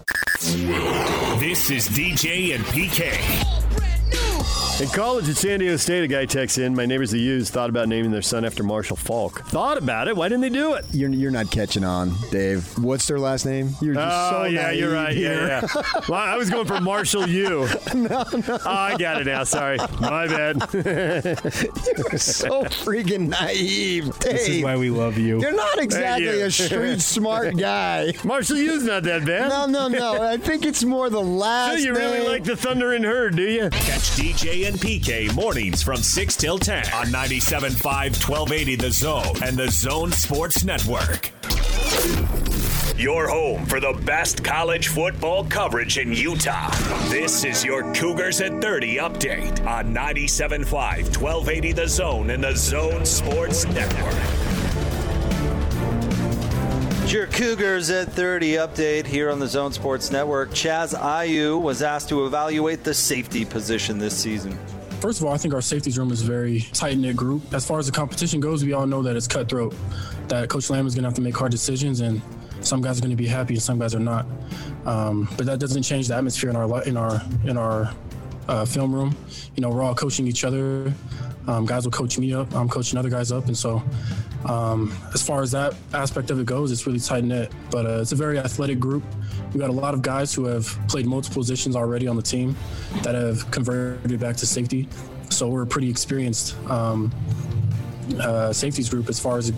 [1.38, 3.69] This is DJ and PK.
[4.80, 7.68] In college at San Diego State, a guy texts in, my neighbors the U's thought
[7.68, 9.42] about naming their son after Marshall Faulk.
[9.44, 10.16] Thought about it.
[10.16, 10.86] Why didn't they do it?
[10.90, 12.66] You're, you're not catching on, Dave.
[12.78, 13.74] What's their last name?
[13.82, 15.14] You're just oh, so yeah, you're right.
[15.14, 15.34] here.
[15.34, 15.82] Yeah, yeah.
[16.08, 17.68] well, I was going for Marshall U.
[17.94, 18.42] no, no.
[18.48, 19.44] Oh, I got it now.
[19.44, 19.76] Sorry.
[20.00, 20.56] My bad.
[20.72, 24.32] You're so freaking naive, Dave.
[24.32, 25.42] This is why we love you.
[25.42, 26.46] You're not exactly you.
[26.46, 28.14] a street smart guy.
[28.24, 29.50] Marshall U's not that bad.
[29.50, 30.22] No, no, no.
[30.22, 32.28] I think it's more the So last you really name.
[32.28, 33.68] like the Thunder and Herd, do you?
[33.68, 39.56] Catch DJ and PK mornings from 6 till 10 on 97.5 1280 The Zone and
[39.56, 41.32] The Zone Sports Network.
[42.96, 46.70] Your home for the best college football coverage in Utah.
[47.08, 53.04] This is your Cougars at 30 update on 97.5 1280 The Zone and The Zone
[53.04, 54.39] Sports Network.
[57.10, 60.50] Your Cougars at 30 update here on the Zone Sports Network.
[60.50, 64.56] Chaz Ayu was asked to evaluate the safety position this season.
[65.00, 67.52] First of all, I think our safeties room is a very tight knit group.
[67.52, 69.74] As far as the competition goes, we all know that it's cutthroat.
[70.28, 72.22] That Coach Lamb is going to have to make hard decisions, and
[72.60, 74.24] some guys are going to be happy and some guys are not.
[74.86, 77.92] Um, but that doesn't change the atmosphere in our in our in our
[78.46, 79.16] uh, film room.
[79.56, 80.94] You know, we're all coaching each other.
[81.50, 82.54] Um, guys will coach me up.
[82.54, 83.82] I'm coaching other guys up, and so
[84.44, 87.52] um, as far as that aspect of it goes, it's really tight knit.
[87.72, 89.02] But uh, it's a very athletic group.
[89.52, 92.54] We got a lot of guys who have played multiple positions already on the team
[93.02, 94.88] that have converted back to safety.
[95.28, 97.12] So we're a pretty experienced um,
[98.20, 99.52] uh, safeties group as far as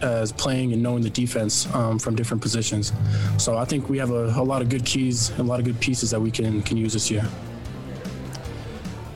[0.00, 2.92] as playing and knowing the defense um, from different positions.
[3.38, 5.66] So I think we have a, a lot of good keys and a lot of
[5.66, 7.26] good pieces that we can can use this year.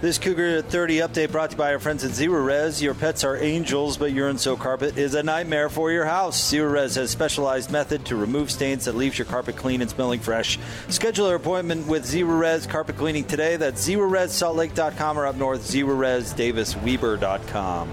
[0.01, 2.81] This Cougar 30 update brought to you by our friends at Zerorez.
[2.81, 6.53] Your pets are angels, but urine soaked carpet is a nightmare for your house.
[6.53, 10.21] Zerorez has a specialized method to remove stains that leaves your carpet clean and smelling
[10.21, 10.57] fresh.
[10.87, 13.57] Schedule an appointment with Zerorez Carpet Cleaning today.
[13.57, 17.93] That's ZerorezSaltLake.com or up north, ZerorezDavisWeber.com.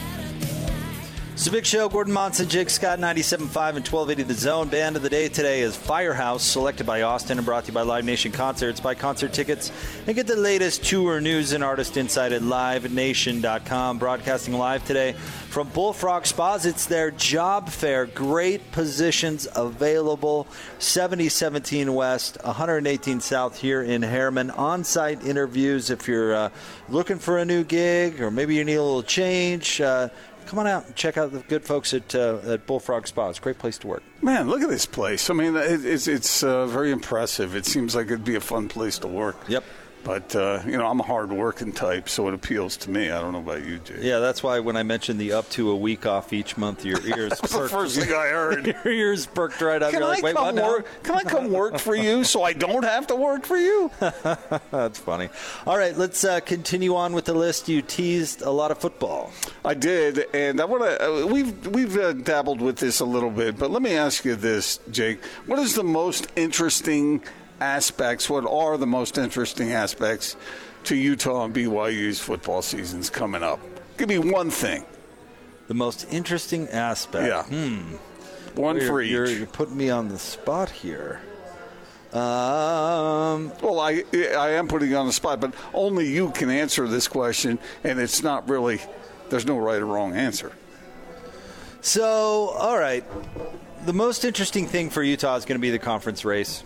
[1.41, 1.89] It's a big show.
[1.89, 4.69] Gordon Monson, Jake Scott, 97.5 and 1280 The Zone.
[4.69, 7.81] Band of the day today is Firehouse, selected by Austin and brought to you by
[7.81, 8.79] Live Nation Concerts.
[8.79, 9.71] Buy concert tickets
[10.05, 13.97] and get the latest tour news and artist insight at livenation.com.
[13.97, 16.67] Broadcasting live today from Bullfrog Spas.
[16.67, 18.05] It's their job fair.
[18.05, 20.45] Great positions available.
[20.77, 24.55] 7017 West, 118 South here in Herriman.
[24.59, 26.49] On site interviews if you're uh,
[26.87, 29.81] looking for a new gig or maybe you need a little change.
[29.81, 30.09] Uh,
[30.45, 33.29] come on out and check out the good folks at, uh, at Bullfrog Spa.
[33.29, 34.03] It's a great place to work.
[34.21, 35.29] Man, look at this place.
[35.29, 37.55] I mean, it, it's it's uh, very impressive.
[37.55, 39.37] It seems like it'd be a fun place to work.
[39.47, 39.63] Yep.
[40.03, 43.11] But uh, you know, I'm a hard working type, so it appeals to me.
[43.11, 43.99] I don't know about you, Jay.
[44.01, 46.99] Yeah, that's why when I mentioned the up to a week off each month, your
[47.05, 47.71] ears That's the perked.
[47.71, 48.65] first thing I heard.
[48.85, 49.91] your ears perked right up.
[49.91, 50.67] Can You're I like, wait, come now?
[50.67, 50.87] work?
[51.03, 53.91] Can I come work for you so I don't have to work for you?
[54.71, 55.29] That's funny.
[55.67, 57.69] All right, let's uh, continue on with the list.
[57.69, 59.31] You teased a lot of football.
[59.63, 61.23] I did, and I want to.
[61.23, 64.35] Uh, we've we've uh, dabbled with this a little bit, but let me ask you
[64.35, 67.21] this, Jake: What is the most interesting
[67.61, 68.29] aspects?
[68.29, 70.35] What are the most interesting aspects
[70.85, 73.59] to Utah and BYU's football seasons coming up?
[73.97, 74.85] Give me one thing.
[75.67, 77.27] The most interesting aspect.
[77.27, 77.43] Yeah.
[77.43, 77.95] Hmm.
[78.55, 79.11] One You're- for each.
[79.11, 81.21] You're, you're putting me on the spot here.
[82.11, 84.03] Um, well, I
[84.37, 88.01] I am putting you on the spot, but only you can answer this question, and
[88.01, 88.81] it's not really.
[89.29, 90.51] There's no right or wrong answer.
[91.79, 93.05] So, all right.
[93.85, 96.65] The most interesting thing for Utah is going to be the conference race.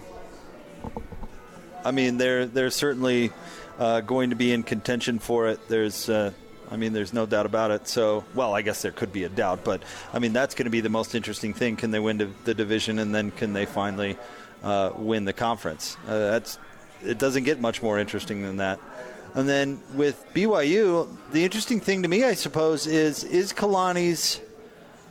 [1.85, 3.31] I mean, they're they're certainly
[3.79, 5.59] uh, going to be in contention for it.
[5.69, 6.31] There's, uh,
[6.71, 7.87] I mean, there's no doubt about it.
[7.87, 10.71] So, well, I guess there could be a doubt, but I mean, that's going to
[10.71, 11.75] be the most interesting thing.
[11.75, 14.17] Can they win the division, and then can they finally
[14.63, 15.95] uh, win the conference?
[16.07, 16.57] Uh, that's
[17.03, 17.19] it.
[17.19, 18.79] Doesn't get much more interesting than that.
[19.35, 24.41] And then with BYU, the interesting thing to me, I suppose, is is Kalani's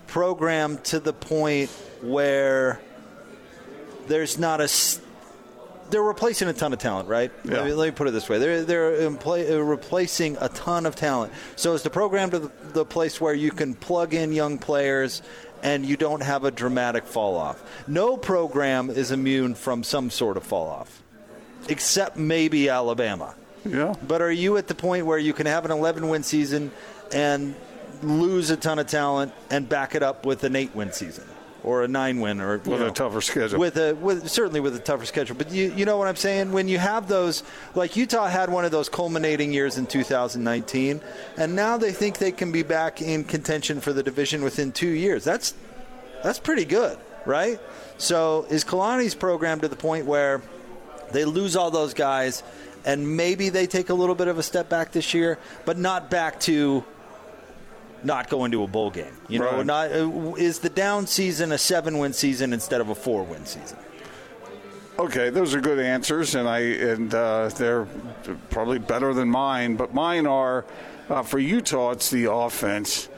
[0.07, 1.71] program to the point
[2.03, 2.81] where
[4.09, 5.01] there's not a s-
[5.95, 7.31] they're replacing a ton of talent, right?
[7.45, 7.59] Yeah.
[7.59, 10.97] Let, me, let me put it this way: they're they're uh, replacing a ton of
[10.97, 11.33] talent.
[11.55, 15.23] So is the program to the, the place where you can plug in young players
[15.63, 17.63] and you don't have a dramatic fall off.
[17.87, 21.01] No program is immune from some sort of fall off,
[21.69, 23.37] except maybe Alabama.
[23.65, 23.95] Yeah.
[24.07, 26.73] But are you at the point where you can have an 11 win season
[27.13, 27.55] and
[28.03, 31.25] lose a ton of talent and back it up with an eight win season?
[31.65, 33.59] Or a nine win, or With a tougher schedule.
[33.59, 36.53] With a with certainly with a tougher schedule, but you you know what I'm saying?
[36.53, 37.43] When you have those,
[37.75, 41.01] like Utah had one of those culminating years in 2019,
[41.39, 44.91] and now they think they can be back in contention for the division within two
[44.91, 45.25] years.
[45.25, 45.55] That's
[46.23, 47.59] that's pretty good, right?
[47.97, 50.43] So is Kalani's program to the point where
[51.13, 52.43] they lose all those guys,
[52.85, 56.11] and maybe they take a little bit of a step back this year, but not
[56.11, 56.85] back to
[58.05, 59.17] not going to a bowl game.
[59.29, 59.67] You know, Right.
[59.67, 63.45] not uh, is the down season a seven win season instead of a four win
[63.47, 63.79] season?
[64.99, 67.87] Okay, those are good answers, and I and uh, they're
[68.51, 69.75] probably better than mine.
[69.77, 70.65] But mine are
[71.11, 71.91] uh, for Utah.
[71.93, 73.09] It's the offense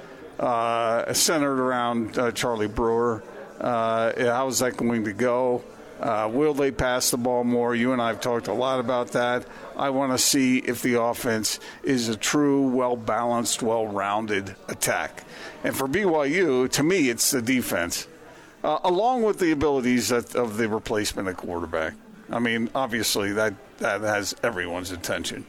[0.40, 3.22] uh, centered around uh, Charlie Brewer.
[3.60, 5.62] Uh, how is that going to go?
[6.00, 7.74] Uh, will they pass the ball more?
[7.74, 9.46] You and I have talked a lot about that.
[9.76, 15.24] I want to see if the offense is a true, well balanced, well rounded attack.
[15.62, 18.08] And for BYU, to me, it's the defense
[18.66, 21.94] uh, along with the abilities that, of the replacement at quarterback.
[22.30, 25.46] I mean, obviously that that has everyone's attention.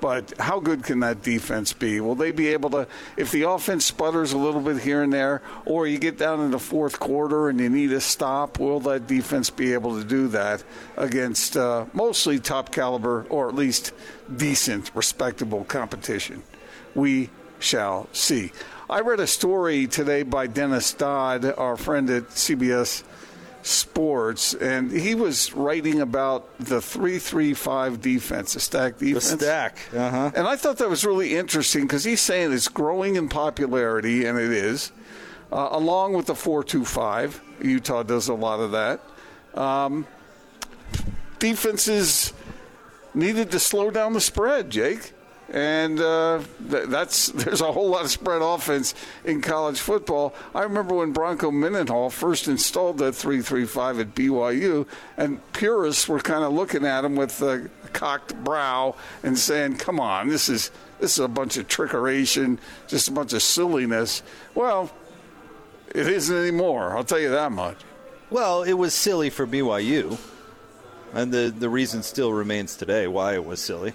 [0.00, 2.00] But how good can that defense be?
[2.00, 2.86] Will they be able to,
[3.16, 6.50] if the offense sputters a little bit here and there, or you get down in
[6.50, 10.28] the fourth quarter and you need a stop, will that defense be able to do
[10.28, 10.64] that
[10.96, 13.92] against uh, mostly top caliber or at least
[14.34, 16.42] decent, respectable competition?
[16.94, 18.52] We shall see.
[18.88, 23.04] I read a story today by Dennis Dodd, our friend at CBS
[23.62, 29.30] Sports, and he was writing about the 335 defense, the stack defense.
[29.30, 30.30] stack, uh-huh.
[30.34, 34.38] And I thought that was really interesting because he's saying it's growing in popularity, and
[34.38, 34.92] it is,
[35.52, 37.40] uh, along with the 425.
[37.62, 39.00] Utah does a lot of that.
[39.54, 40.06] Um,
[41.38, 42.32] defenses
[43.14, 45.12] needed to slow down the spread, Jake.
[45.50, 50.34] And uh, th- that's there's a whole lot of spread offense in college football.
[50.54, 54.86] I remember when Bronco Mendenhall first installed that 335 at BYU,
[55.16, 59.98] and purists were kind of looking at him with a cocked brow and saying, "Come
[59.98, 64.22] on, this is this is a bunch of trickeration, just a bunch of silliness."
[64.54, 64.90] Well,
[65.92, 66.96] it isn't anymore.
[66.96, 67.78] I'll tell you that much.
[68.30, 70.16] Well, it was silly for BYU,
[71.12, 73.94] and the the reason still remains today why it was silly.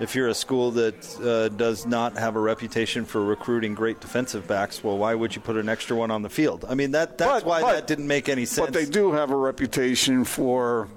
[0.00, 4.46] If you're a school that uh, does not have a reputation for recruiting great defensive
[4.46, 6.64] backs, well, why would you put an extra one on the field?
[6.68, 8.66] I mean, that that's But- why but- that didn't make any sense.
[8.68, 10.88] But they do have a reputation for.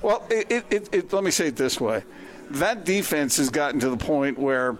[0.00, 2.02] Well, it, it, it, let me say it this way:
[2.50, 4.78] that defense has gotten to the point where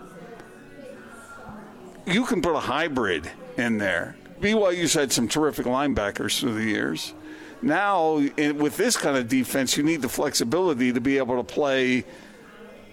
[2.07, 4.17] you can put a hybrid in there.
[4.41, 7.13] BYU's had some terrific linebackers through the years.
[7.61, 12.05] Now, with this kind of defense, you need the flexibility to be able to play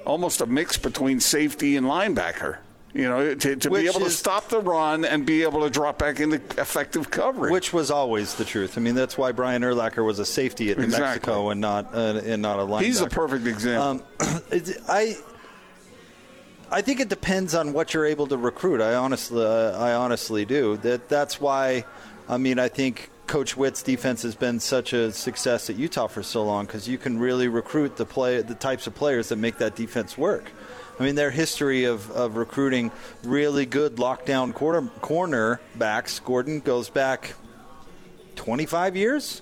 [0.06, 2.58] almost a mix between safety and linebacker.
[2.94, 6.00] You know, to, to be able to stop the run and be able to drop
[6.00, 7.52] back into effective coverage.
[7.52, 8.78] Which was always the truth.
[8.78, 11.10] I mean, that's why Brian Urlacher was a safety at New Exactly.
[11.10, 12.84] Mexico and not uh, and not a linebacker.
[12.84, 14.06] He's a perfect example.
[14.22, 15.18] Um, it- I
[16.72, 18.80] I think it depends on what you're able to recruit.
[18.82, 20.78] I honestly uh, I honestly do.
[20.78, 21.84] That that's why.
[22.30, 26.22] I mean, I think Coach Whitt's defense has been such a success at Utah for
[26.22, 29.58] so long because you can really recruit the play the types of players that make
[29.58, 30.52] that defense work.
[31.00, 32.92] I mean, their history of, of recruiting
[33.24, 37.34] really good lockdown quarter, corner backs, Gordon, goes back
[38.36, 39.42] 25 years?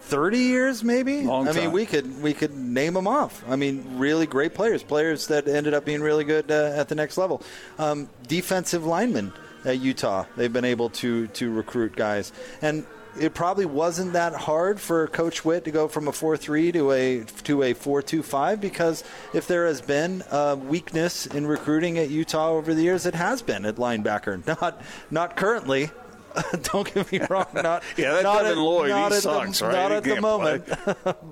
[0.00, 1.22] 30 years maybe?
[1.22, 3.42] Long i mean we could we could name them off.
[3.48, 6.94] I mean really great players players that ended up being really good uh, at the
[6.94, 7.42] next level.
[7.78, 9.32] Um, defensive linemen
[9.64, 12.86] at utah they've been able to to recruit guys and
[13.18, 17.20] it probably wasn't that hard for coach whitt to go from a 4-3 to a
[17.44, 22.74] to a 4-2-5 because if there has been a weakness in recruiting at utah over
[22.74, 25.90] the years it has been at linebacker not not currently
[26.72, 27.46] don't get me wrong.
[27.54, 29.72] Not Yeah, that not Devin at- Lloyd, he not at sucks, the, right?
[29.72, 30.64] Not He at the moment,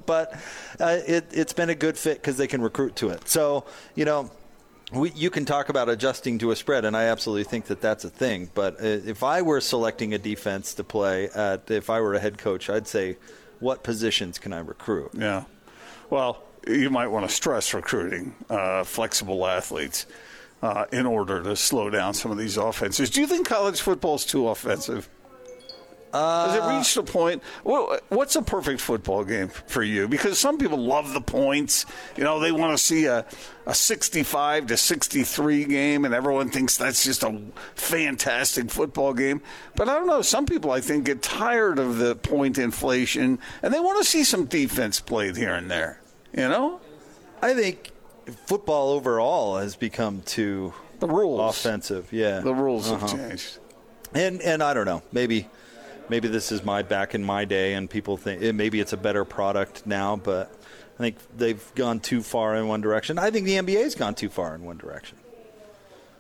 [0.07, 0.41] but
[0.79, 3.29] uh, it, it's been a good fit because they can recruit to it.
[3.29, 3.65] So
[3.97, 4.31] you know.
[4.93, 8.05] We, you can talk about adjusting to a spread, and I absolutely think that that's
[8.05, 8.51] a thing.
[8.55, 12.21] But uh, if I were selecting a defense to play at, if I were a
[12.21, 13.17] head coach, I'd say,
[13.61, 15.13] what positions can I recruit?
[15.15, 15.45] Yeah.
[16.11, 20.07] Well, you might want to stress recruiting uh, flexible athletes
[20.63, 23.11] uh, in order to slow down some of these offenses.
[23.11, 25.09] Do you think college football is too offensive?
[26.13, 27.43] Has it reached a point?
[27.65, 30.09] What's a perfect football game for you?
[30.09, 31.87] Because some people love the points.
[32.17, 33.25] You know, they want to see a,
[33.67, 37.41] a 65 to 63 game, and everyone thinks that's just a
[37.75, 39.41] fantastic football game.
[39.77, 40.23] But I don't know.
[40.23, 44.25] Some people, I think, get tired of the point inflation, and they want to see
[44.25, 46.01] some defense played here and there.
[46.37, 46.81] You know?
[47.41, 47.91] I think
[48.47, 52.13] football overall has become too the rules offensive.
[52.13, 53.17] Yeah, The rules have Uh-huh.
[53.17, 53.59] changed.
[54.15, 55.49] And and I don't know, maybe
[56.13, 58.99] maybe this is my back in my day, and people think eh, maybe it's a
[58.99, 60.53] better product now, but
[60.99, 63.19] I think they've gone too far in one direction.
[63.19, 65.17] I think the NBA's gone too far in one direction.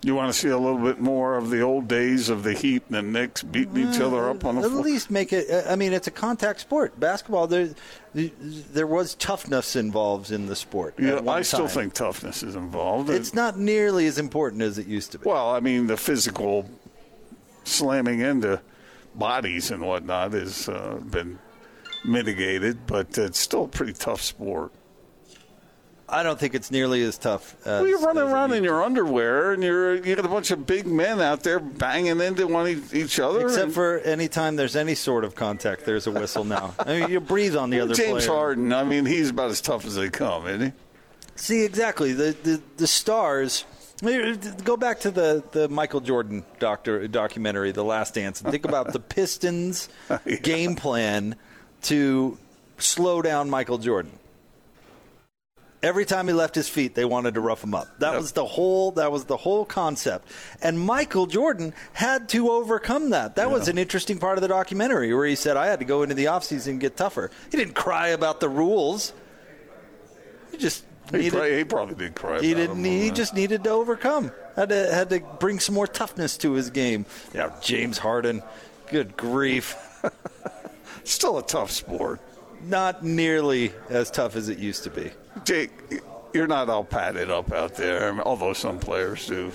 [0.04, 2.82] You want to see a little bit more of the old days of the Heat
[2.88, 4.82] and the Knicks beating each other up on the At floor.
[4.82, 5.46] least make it.
[5.68, 6.98] I mean, it's a contact sport.
[6.98, 7.68] Basketball, there,
[8.12, 10.94] there was toughness involved in the sport.
[10.98, 11.68] Yeah, at I still time.
[11.68, 13.10] think toughness is involved.
[13.10, 15.28] it's not nearly as important as it used to be.
[15.28, 16.68] Well, I mean, the physical
[17.64, 18.60] slamming into
[19.14, 21.38] bodies and whatnot has uh, been
[22.04, 24.72] mitigated, but it's still a pretty tough sport.
[26.08, 27.56] I don't think it's nearly as tough.
[27.60, 30.66] As, well, you're running around in your underwear, and you're you got a bunch of
[30.66, 33.40] big men out there banging into one e- each other.
[33.46, 36.74] Except and- for any time there's any sort of contact, there's a whistle now.
[36.78, 38.36] I mean, you breathe on the other James player.
[38.36, 38.74] Harden.
[38.74, 40.72] I mean, he's about as tough as they come, isn't he?
[41.36, 42.12] See, exactly.
[42.12, 43.64] The the, the stars.
[44.02, 48.92] Go back to the, the Michael Jordan doctor documentary, The Last Dance, and think about
[48.92, 49.88] the Pistons'
[50.42, 51.36] game plan
[51.82, 52.36] to
[52.78, 54.18] slow down Michael Jordan.
[55.84, 57.86] Every time he left his feet, they wanted to rough him up.
[58.00, 58.92] That was the whole.
[58.92, 60.28] That was the whole concept.
[60.60, 63.36] And Michael Jordan had to overcome that.
[63.36, 66.02] That was an interesting part of the documentary, where he said, "I had to go
[66.02, 69.12] into the offseason and get tougher." He didn't cry about the rules.
[70.52, 72.40] He just He, needed, probably, he probably did cry.
[72.40, 72.82] he didn't.
[72.84, 73.14] He that.
[73.16, 74.30] just needed to overcome.
[74.56, 77.04] Had to had to bring some more toughness to his game.
[77.34, 78.42] Yeah, James Harden.
[78.90, 79.76] Good grief.
[81.04, 82.20] Still a tough sport.
[82.64, 85.10] Not nearly as tough as it used to be.
[85.44, 85.70] Jake,
[86.32, 89.50] you're not all padded up out there, I mean, although some players do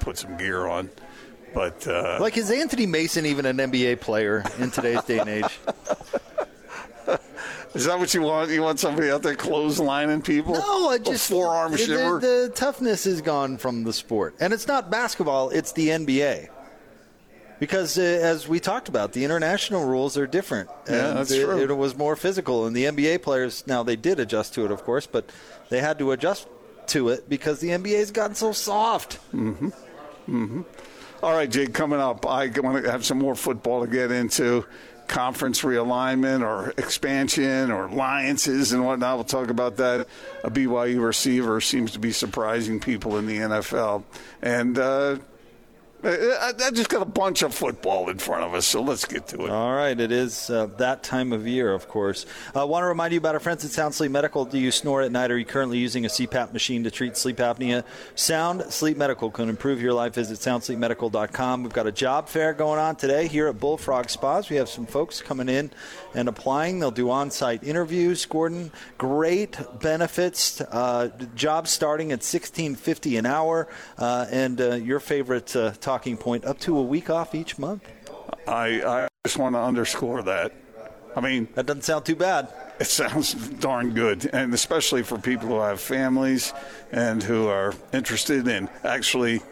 [0.00, 0.90] put some gear on.
[1.54, 5.58] But uh, Like is Anthony Mason even an NBA player in today's day and age?
[7.74, 8.50] is that what you want?
[8.50, 10.54] You want somebody out there clotheslining people?
[10.54, 12.18] No, I A just forearm the, shiver.
[12.18, 16.48] The, the toughness is gone from the sport, and it's not basketball; it's the NBA.
[17.60, 20.70] Because uh, as we talked about, the international rules are different.
[20.88, 21.62] Yeah, that's it, true.
[21.62, 24.82] It was more physical, and the NBA players now they did adjust to it, of
[24.82, 25.30] course, but
[25.68, 26.48] they had to adjust
[26.88, 29.18] to it because the NBA's gotten so soft.
[29.32, 29.68] Mm-hmm.
[30.28, 30.62] Mm-hmm.
[31.22, 34.64] All right, Jake, coming up, I want to have some more football to get into.
[35.10, 39.16] Conference realignment or expansion or alliances and whatnot.
[39.16, 40.06] We'll talk about that.
[40.44, 44.04] A BYU receiver seems to be surprising people in the NFL.
[44.40, 45.18] And uh,
[46.02, 49.26] I, I just got a bunch of football in front of us, so let's get
[49.28, 49.50] to it.
[49.50, 52.26] All right, it is uh, that time of year, of course.
[52.54, 54.44] I uh, want to remind you about our friends at Sound Sleep Medical.
[54.44, 55.30] Do you snore at night?
[55.30, 57.84] Are you currently using a CPAP machine to treat sleep apnea?
[58.14, 60.14] Sound Sleep Medical can improve your life.
[60.14, 61.62] Visit soundsleepmedical.com.
[61.62, 64.48] We've got a job fair going on today here at Bullfrog Spas.
[64.48, 65.70] We have some folks coming in
[66.14, 66.78] and applying.
[66.78, 68.24] They'll do on site interviews.
[68.24, 70.60] Gordon, great benefits.
[70.60, 76.16] Uh, jobs starting at sixteen fifty an hour, uh, and uh, your favorite uh, talking
[76.16, 77.82] point up to a week off each month.
[78.46, 80.52] I, I just want to underscore that.
[81.16, 82.48] I mean, that doesn't sound too bad.
[82.78, 86.54] It sounds darn good, and especially for people who have families
[86.92, 89.42] and who are interested in actually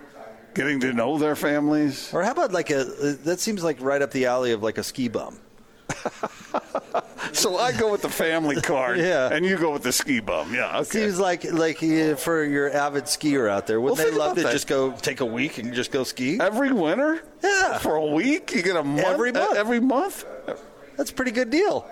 [0.55, 2.15] getting to know their families.
[2.15, 2.85] Or how about like a
[3.25, 5.41] that seems like right up the alley of like a ski bum.
[7.33, 9.31] So I go with the family card, Yeah.
[9.33, 10.55] and you go with the ski bum.
[10.55, 11.03] Yeah, okay.
[11.03, 14.43] Seems like like uh, for your avid skier out there, wouldn't Well, they love to
[14.45, 14.53] that.
[14.53, 17.23] just go take a week and just go ski every winter?
[17.43, 19.57] Yeah, for a week you get a month every month.
[19.57, 20.25] Every month,
[20.97, 21.87] that's a pretty good deal.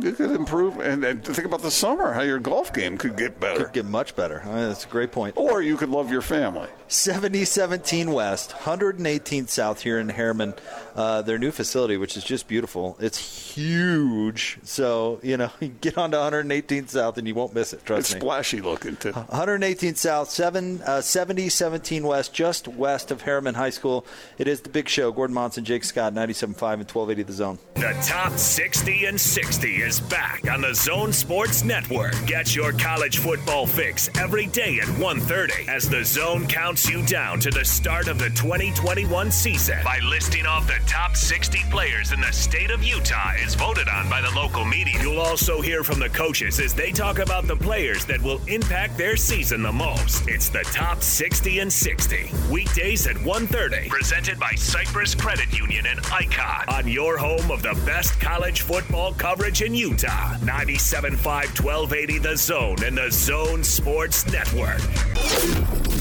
[0.00, 2.12] You could improve, and, and think about the summer.
[2.14, 3.64] How your golf game could get better.
[3.64, 4.40] Could get much better.
[4.42, 5.34] Uh, that's a great point.
[5.36, 6.68] Or you could love your family.
[6.92, 10.56] 7017 West, 118th South here in Herriman.
[10.94, 12.98] Uh, their new facility, which is just beautiful.
[13.00, 14.58] It's huge.
[14.62, 17.82] So, you know, you get onto 118th South and you won't miss it.
[17.86, 18.20] Trust It's me.
[18.20, 19.12] splashy looking too.
[19.12, 24.04] 118th South, 7, uh, 7017 West, just west of Herriman High School.
[24.36, 25.12] It is the big show.
[25.12, 27.58] Gordon Monson, Jake Scott, 97.5 and 1280 The Zone.
[27.76, 32.12] The top 60 and 60 is back on the Zone Sports Network.
[32.26, 37.40] Get your college football fix every day at 1.30 as the Zone counts you down
[37.40, 42.20] to the start of the 2021 season by listing off the top 60 players in
[42.20, 44.94] the state of Utah as voted on by the local media.
[45.00, 48.96] You'll also hear from the coaches as they talk about the players that will impact
[48.96, 50.28] their season the most.
[50.28, 52.30] It's the top 60 and 60.
[52.50, 53.88] Weekdays at 1.30.
[53.88, 59.12] Presented by Cyprus Credit Union and Icon on your home of the best college football
[59.14, 60.34] coverage in in Utah.
[60.40, 65.91] 97.5 1280 The Zone and the Zone Sports Network.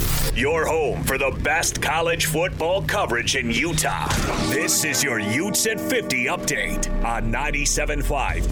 [0.42, 4.08] Your home for the best college football coverage in Utah.
[4.50, 8.02] This is your Utes at 50 update on 97.5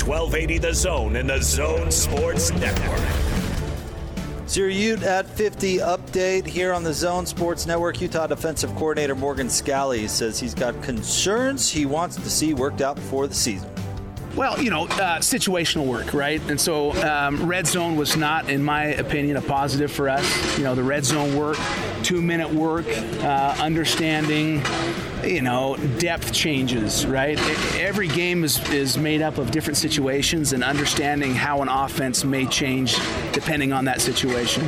[0.04, 3.02] 1280 The Zone and the Zone Sports Network.
[4.44, 8.00] It's your Ute at 50 update here on the Zone Sports Network.
[8.00, 12.98] Utah defensive coordinator Morgan Scalley says he's got concerns he wants to see worked out
[12.98, 13.68] before the season.
[14.40, 16.42] Well, you know, uh, situational work, right?
[16.50, 20.58] And so um, red zone was not, in my opinion, a positive for us.
[20.58, 21.58] You know, the red zone work,
[22.04, 24.62] two minute work, uh, understanding,
[25.24, 27.40] you know, depth changes, right?
[27.76, 32.46] Every game is, is made up of different situations and understanding how an offense may
[32.46, 32.98] change
[33.34, 34.64] depending on that situation.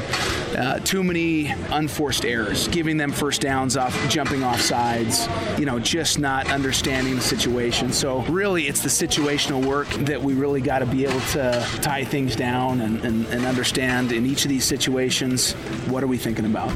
[0.55, 5.27] Uh, too many unforced errors, giving them first downs off, jumping off sides,
[5.57, 7.93] you know, just not understanding the situation.
[7.93, 12.03] So, really, it's the situational work that we really got to be able to tie
[12.03, 15.53] things down and, and, and understand in each of these situations
[15.87, 16.71] what are we thinking about.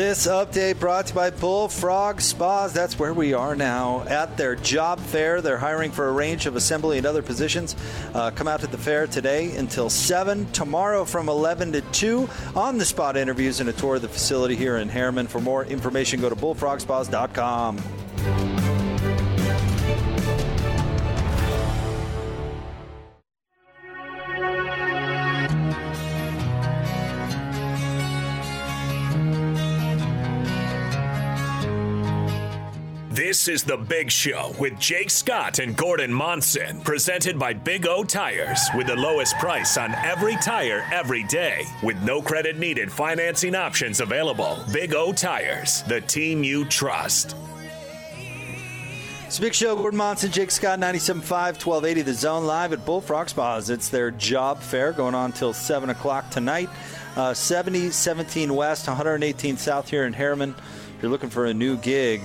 [0.00, 2.72] This update brought to you by Bullfrog Spas.
[2.72, 5.42] That's where we are now at their job fair.
[5.42, 7.76] They're hiring for a range of assembly and other positions.
[8.14, 10.50] Uh, come out to the fair today until 7.
[10.52, 12.30] Tomorrow from 11 to 2.
[12.56, 15.28] On the spot interviews and a tour of the facility here in Herriman.
[15.28, 17.99] For more information, go to bullfrogspas.com.
[33.40, 38.04] This is The Big Show with Jake Scott and Gordon Monson, presented by Big O
[38.04, 43.54] Tires, with the lowest price on every tire every day, with no credit needed financing
[43.54, 44.58] options available.
[44.74, 47.34] Big O Tires, the team you trust.
[49.24, 49.74] It's big show.
[49.74, 51.22] Gordon Monson, Jake Scott, 97.5,
[51.64, 53.70] 1280, The Zone, live at Bullfrog Spas.
[53.70, 56.68] It's their job fair going on till 7 o'clock tonight.
[57.16, 60.50] Uh, 70, 17 West, 118 South here in Herriman.
[60.50, 62.20] If you're looking for a new gig,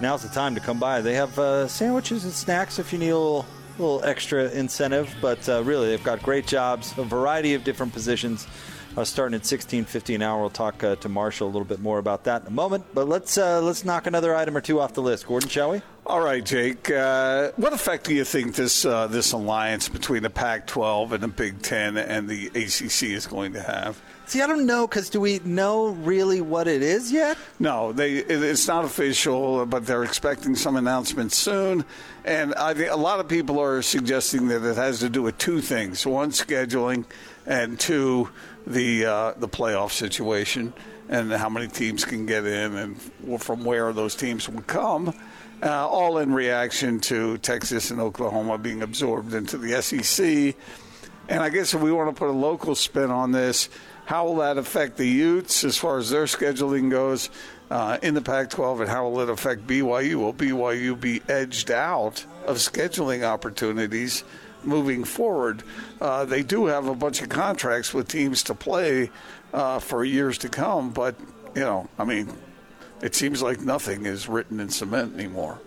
[0.00, 1.00] now's the time to come by.
[1.00, 3.46] They have uh, sandwiches and snacks if you need a little,
[3.78, 8.46] little extra incentive, but uh, really, they've got great jobs, a variety of different positions.
[8.96, 10.40] Uh, starting at 16.50 an hour.
[10.40, 12.84] We'll talk uh, to Marshall a little bit more about that in a moment.
[12.94, 15.28] But let's uh, let's knock another item or two off the list.
[15.28, 15.82] Gordon, shall we?
[16.04, 16.90] All right, Jake.
[16.90, 21.28] Uh, what effect do you think this uh, this alliance between the Pac-12 and the
[21.28, 24.00] Big Ten and the ACC is going to have?
[24.28, 27.38] See, I don't know because do we know really what it is yet?
[27.58, 31.82] No, they it's not official, but they're expecting some announcements soon.
[32.26, 35.38] And I think a lot of people are suggesting that it has to do with
[35.38, 37.06] two things: one, scheduling,
[37.46, 38.28] and two,
[38.66, 40.74] the uh, the playoff situation
[41.08, 45.08] and how many teams can get in and from where those teams will come.
[45.62, 50.54] Uh, all in reaction to Texas and Oklahoma being absorbed into the SEC.
[51.30, 53.68] And I guess if we want to put a local spin on this,
[54.08, 57.28] how will that affect the Utes as far as their scheduling goes
[57.70, 60.14] uh, in the Pac 12, and how will it affect BYU?
[60.14, 64.24] Will BYU be edged out of scheduling opportunities
[64.64, 65.62] moving forward?
[66.00, 69.10] Uh, they do have a bunch of contracts with teams to play
[69.52, 71.14] uh, for years to come, but,
[71.54, 72.32] you know, I mean,
[73.02, 75.60] it seems like nothing is written in cement anymore.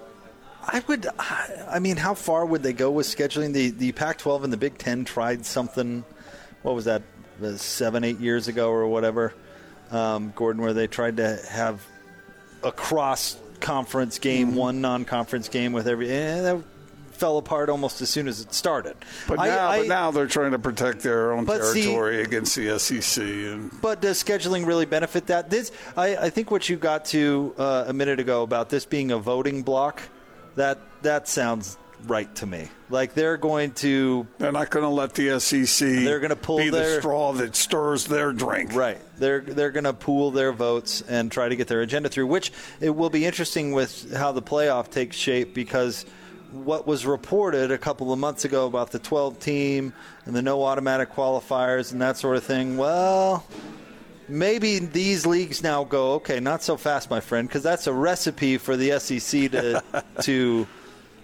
[0.64, 1.06] I would.
[1.20, 3.54] I mean, how far would they go with scheduling?
[3.54, 6.04] The the Pac-12 and the Big Ten tried something.
[6.64, 7.04] What was that?
[7.58, 9.34] Seven, eight years ago, or whatever.
[9.92, 11.86] Um, Gordon, where they tried to have
[12.64, 14.58] a cross conference game, mm-hmm.
[14.58, 16.12] one non-conference game with every.
[16.12, 16.64] And that
[17.22, 18.96] fell apart almost as soon as it started.
[19.28, 22.56] But I, now, I, but now they're trying to protect their own territory see, against
[22.56, 23.24] the SEC.
[23.24, 25.50] And but does scheduling really benefit that?
[25.52, 29.12] This, I, I think, what you got to uh, a minute ago about this being
[29.12, 30.02] a voting block,
[30.56, 32.70] that that sounds right to me.
[32.90, 34.28] Like they're going to.
[34.38, 35.88] They're not going to let the SEC.
[35.88, 38.74] They're going to pull be their the straw that stirs their drink.
[38.74, 39.00] Right.
[39.18, 42.28] They're they're going to pool their votes and try to get their agenda through.
[42.28, 46.06] Which it will be interesting with how the playoff takes shape because
[46.52, 49.94] what was reported a couple of months ago about the 12 team
[50.26, 52.76] and the no automatic qualifiers and that sort of thing.
[52.76, 53.46] Well,
[54.28, 58.58] maybe these leagues now go okay, not so fast, my friend, because that's a recipe
[58.58, 59.84] for the SEC to
[60.22, 60.68] to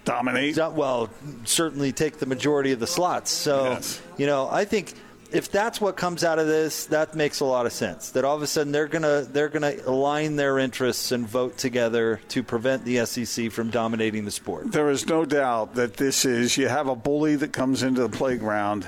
[0.08, 0.58] dominate.
[0.58, 1.10] Well,
[1.45, 3.30] certainly take the majority of the slots.
[3.32, 4.01] So Yes.
[4.18, 4.93] you know, I think.
[5.30, 8.12] If that's what comes out of this, that makes a lot of sense.
[8.12, 12.22] That all of a sudden they're gonna they're gonna align their interests and vote together
[12.30, 14.72] to prevent the SEC from dominating the sport.
[14.72, 18.08] There is no doubt that this is you have a bully that comes into the
[18.18, 18.88] playground,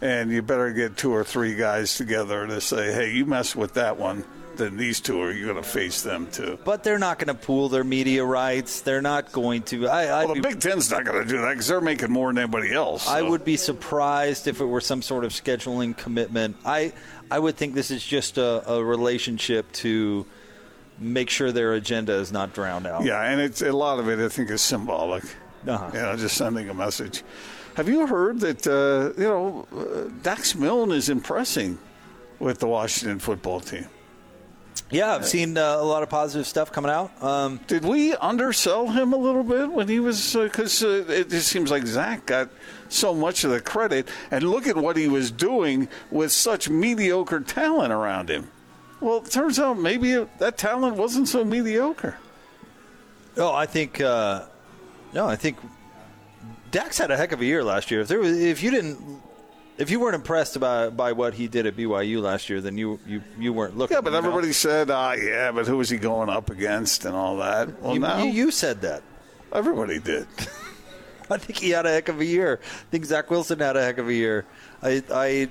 [0.00, 3.74] and you better get two or three guys together to say, "Hey, you mess with
[3.74, 4.22] that one,
[4.56, 6.58] then these two are you're going to face them too.
[6.64, 8.80] But they're not going to pool their media rights.
[8.80, 9.88] They're not going to.
[9.88, 12.38] I, well, the Big Ten's not going to do that because they're making more than
[12.38, 13.08] anybody else.
[13.08, 16.56] I would be surprised if it were some sort of scheduling commitment.
[16.64, 16.92] I
[17.30, 20.26] I would think this is just a, a relationship to
[20.98, 23.04] make sure their agenda is not drowned out.
[23.04, 24.18] Yeah, and it's a lot of it.
[24.18, 25.24] I think is symbolic.
[25.66, 25.90] Uh-huh.
[25.92, 27.22] You know, just sending a message.
[27.74, 31.78] Have you heard that uh, you know uh, Dax Milne is impressing
[32.38, 33.86] with the Washington football team?
[34.90, 37.12] Yeah, I've seen uh, a lot of positive stuff coming out.
[37.22, 40.34] Um, Did we undersell him a little bit when he was?
[40.34, 42.50] Because uh, uh, it just seems like Zach got
[42.88, 47.38] so much of the credit, and look at what he was doing with such mediocre
[47.38, 48.50] talent around him.
[49.00, 52.18] Well, it turns out maybe that talent wasn't so mediocre.
[53.36, 54.46] Oh, I think uh,
[55.12, 55.56] no, I think
[56.72, 58.00] Dax had a heck of a year last year.
[58.00, 59.22] If there was, if you didn't,
[59.80, 63.00] if you weren't impressed by by what he did at BYU last year, then you
[63.06, 63.96] you, you weren't looking.
[63.96, 64.18] Yeah, but know?
[64.18, 67.82] everybody said, "Ah, yeah," but who was he going up against and all that?
[67.82, 69.02] Well, you, now you, you said that.
[69.52, 70.26] everybody did.
[71.30, 72.60] I think he had a heck of a year.
[72.62, 74.44] I think Zach Wilson had a heck of a year.
[74.82, 75.48] I, I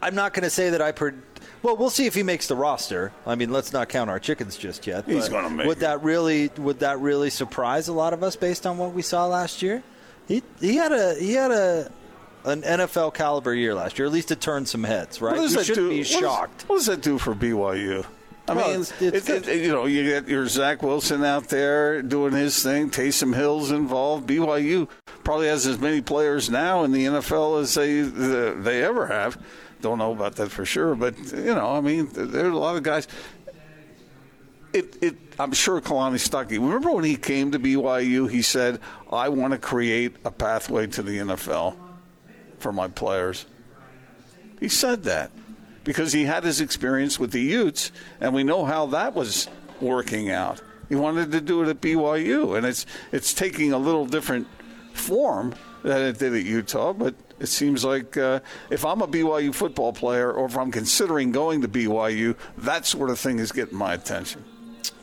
[0.00, 0.92] I'm not going to say that I.
[0.92, 1.14] Per-
[1.62, 3.12] well, we'll see if he makes the roster.
[3.26, 5.04] I mean, let's not count our chickens just yet.
[5.06, 5.80] He's gonna make Would it.
[5.80, 6.50] that really?
[6.58, 9.82] Would that really surprise a lot of us based on what we saw last year?
[10.26, 11.90] He he had a he had a
[12.44, 14.06] an NFL caliber year last year.
[14.06, 15.36] At least it turned some heads, right?
[15.36, 15.90] What does that shouldn't do?
[15.90, 16.64] be what does- shocked.
[16.68, 18.04] What does that do for BYU?
[18.48, 21.48] I Well, mean, it's- it's it- it- you know, you get your Zach Wilson out
[21.48, 22.90] there doing his thing.
[22.90, 24.26] Taysom Hill's involved.
[24.26, 24.88] BYU
[25.22, 29.38] probably has as many players now in the NFL as they they ever have.
[29.80, 32.76] Don't know about that for sure, but you know, I mean, there are a lot
[32.76, 33.06] of guys.
[34.72, 36.50] It, it, I'm sure Kalani Sitake.
[36.52, 38.28] Remember when he came to BYU?
[38.30, 38.80] He said,
[39.10, 41.76] "I want to create a pathway to the NFL
[42.62, 43.46] for my players."
[44.60, 45.30] He said that
[45.84, 47.90] because he had his experience with the Utes,
[48.20, 49.48] and we know how that was
[49.80, 50.62] working out.
[50.88, 54.46] He wanted to do it at BYU, and it's it's taking a little different
[54.92, 56.92] form than it did at Utah.
[56.92, 58.40] But it seems like uh,
[58.70, 63.10] if I'm a BYU football player, or if I'm considering going to BYU, that sort
[63.10, 64.44] of thing is getting my attention.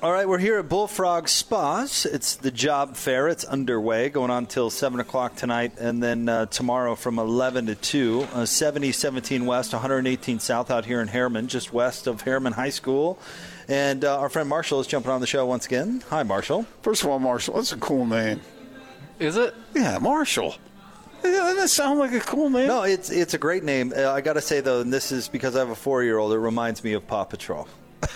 [0.02, 2.06] All right, we're here at Bullfrog Spas.
[2.06, 3.28] It's the job fair.
[3.28, 7.76] It's underway, going on till 7 o'clock tonight, and then uh, tomorrow from 11 to
[7.76, 8.28] 2.
[8.34, 13.20] Uh, 7017 West, 118 South out here in Herriman, just west of Herriman High School.
[13.68, 16.02] And uh, our friend Marshall is jumping on the show once again.
[16.10, 16.66] Hi, Marshall.
[16.82, 18.40] First of all, Marshall, that's a cool name.
[19.20, 19.54] Is it?
[19.76, 20.56] Yeah, Marshall.
[21.24, 22.68] Doesn't that sound like a cool name?
[22.68, 23.92] No, it's it's a great name.
[23.94, 26.18] Uh, I got to say though, and this is because I have a four year
[26.18, 26.32] old.
[26.32, 27.68] It reminds me of Paw Patrol.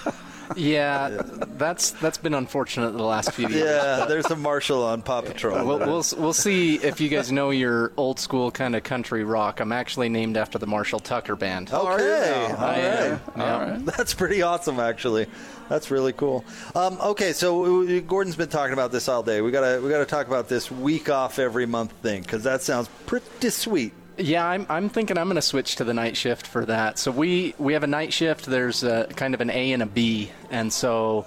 [0.56, 1.22] Yeah,
[1.58, 3.64] that's that's been unfortunate the last few years.
[3.64, 5.66] Yeah, there's a Marshall on Paw Patrol.
[5.66, 9.60] We'll, we'll we'll see if you guys know your old school kind of country rock.
[9.60, 11.70] I'm actually named after the Marshall Tucker Band.
[11.72, 13.12] Okay, all I am.
[13.12, 13.54] right, Yeah.
[13.54, 13.86] all right.
[13.86, 15.28] That's pretty awesome, actually.
[15.70, 16.44] That's really cool.
[16.76, 19.42] Um, okay, so uh, Gordon's been talking about this all day.
[19.42, 22.90] We gotta we gotta talk about this week off every month thing because that sounds
[23.06, 23.94] pretty sweet.
[24.18, 27.00] Yeah, I'm, I'm thinking I'm going to switch to the night shift for that.
[27.00, 28.46] So we, we have a night shift.
[28.46, 31.26] There's a, kind of an A and a B, and so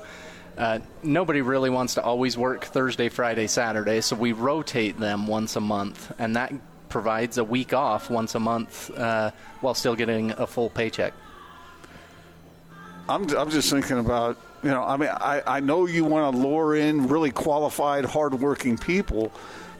[0.56, 4.00] uh, nobody really wants to always work Thursday, Friday, Saturday.
[4.02, 6.52] So we rotate them once a month, and that
[6.88, 9.32] provides a week off once a month uh,
[9.62, 11.12] while still getting a full paycheck.
[13.08, 16.40] I'm, I'm just thinking about, you know, I mean, I, I know you want to
[16.40, 19.32] lure in really qualified, hardworking people,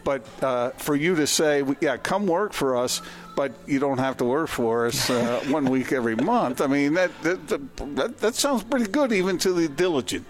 [0.07, 3.03] but uh, for you to say, yeah, come work for us,
[3.35, 6.95] but you don't have to work for us uh, one week every month, I mean,
[6.95, 7.49] that that,
[7.97, 10.25] that that sounds pretty good even to the diligent.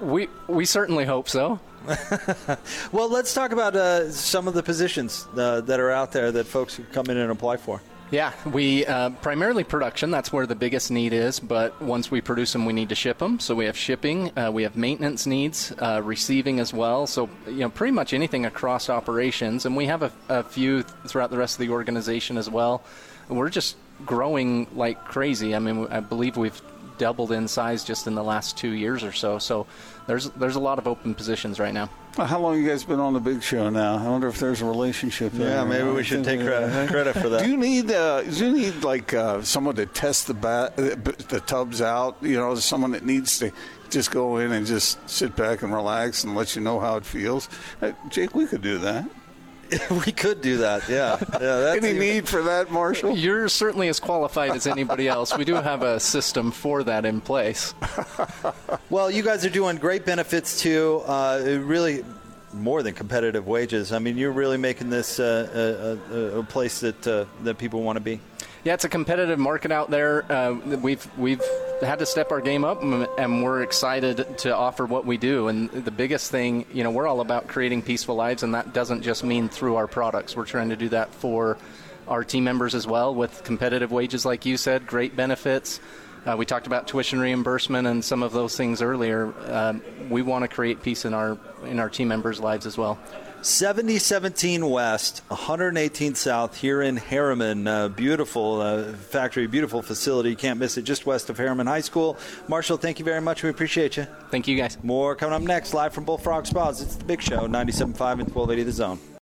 [0.00, 1.60] We, we certainly hope so.
[2.90, 6.46] Well, let's talk about uh, some of the positions uh, that are out there that
[6.46, 7.80] folks can come in and apply for.
[8.10, 10.12] Yeah, we uh, primarily production.
[10.12, 11.40] That's where the biggest need is.
[11.40, 13.40] But once we produce them, we need to ship them.
[13.40, 17.08] So we have shipping, uh, we have maintenance needs, uh, receiving as well.
[17.08, 21.30] So you know, pretty much anything across operations, and we have a, a few throughout
[21.30, 22.84] the rest of the organization as well.
[23.28, 25.56] We're just growing like crazy.
[25.56, 26.60] I mean, I believe we've
[26.98, 29.38] doubled in size just in the last two years or so.
[29.40, 29.66] So
[30.06, 31.90] there's there's a lot of open positions right now.
[32.16, 33.96] How long you guys been on the big show now?
[33.98, 35.32] I wonder if there's a relationship.
[35.32, 35.50] there.
[35.50, 37.42] Yeah, maybe we should take credit- credit for that.
[37.44, 41.42] Do you need uh, do you need like uh, someone to test the ba- the
[41.46, 42.16] tubs out?
[42.22, 43.50] You know, someone that needs to
[43.90, 47.04] just go in and just sit back and relax and let you know how it
[47.04, 47.48] feels.
[47.82, 49.08] Uh, Jake, we could do that.
[50.06, 50.88] we could do that.
[50.88, 51.18] Yeah.
[51.20, 53.16] yeah that's Any need for that, Marshall?
[53.16, 55.36] You're certainly as qualified as anybody else.
[55.36, 57.74] We do have a system for that in place.
[58.90, 61.02] Well, you guys are doing great benefits too.
[61.06, 62.04] Uh, really
[62.52, 63.92] more than competitive wages.
[63.92, 67.82] I mean, you're really making this uh, a, a, a place that uh, that people
[67.82, 68.20] want to be.
[68.66, 70.24] Yeah, it's a competitive market out there.
[70.28, 71.40] Uh, we've we've
[71.80, 75.46] had to step our game up, and we're excited to offer what we do.
[75.46, 79.02] And the biggest thing, you know, we're all about creating peaceful lives, and that doesn't
[79.02, 80.34] just mean through our products.
[80.34, 81.58] We're trying to do that for
[82.08, 85.78] our team members as well, with competitive wages, like you said, great benefits.
[86.26, 89.32] Uh, we talked about tuition reimbursement and some of those things earlier.
[89.46, 92.98] Um, we want to create peace in our in our team members' lives as well.
[93.46, 97.68] 7017 West, 118 South here in Herriman.
[97.68, 100.30] Uh, beautiful uh, factory, beautiful facility.
[100.30, 102.18] You can't miss it just west of Herriman High School.
[102.48, 103.44] Marshall, thank you very much.
[103.44, 104.08] We appreciate you.
[104.32, 104.76] Thank you, guys.
[104.82, 106.82] More coming up next, live from Bullfrog Spas.
[106.82, 108.98] It's the big show, 97.5 and 1280 The Zone.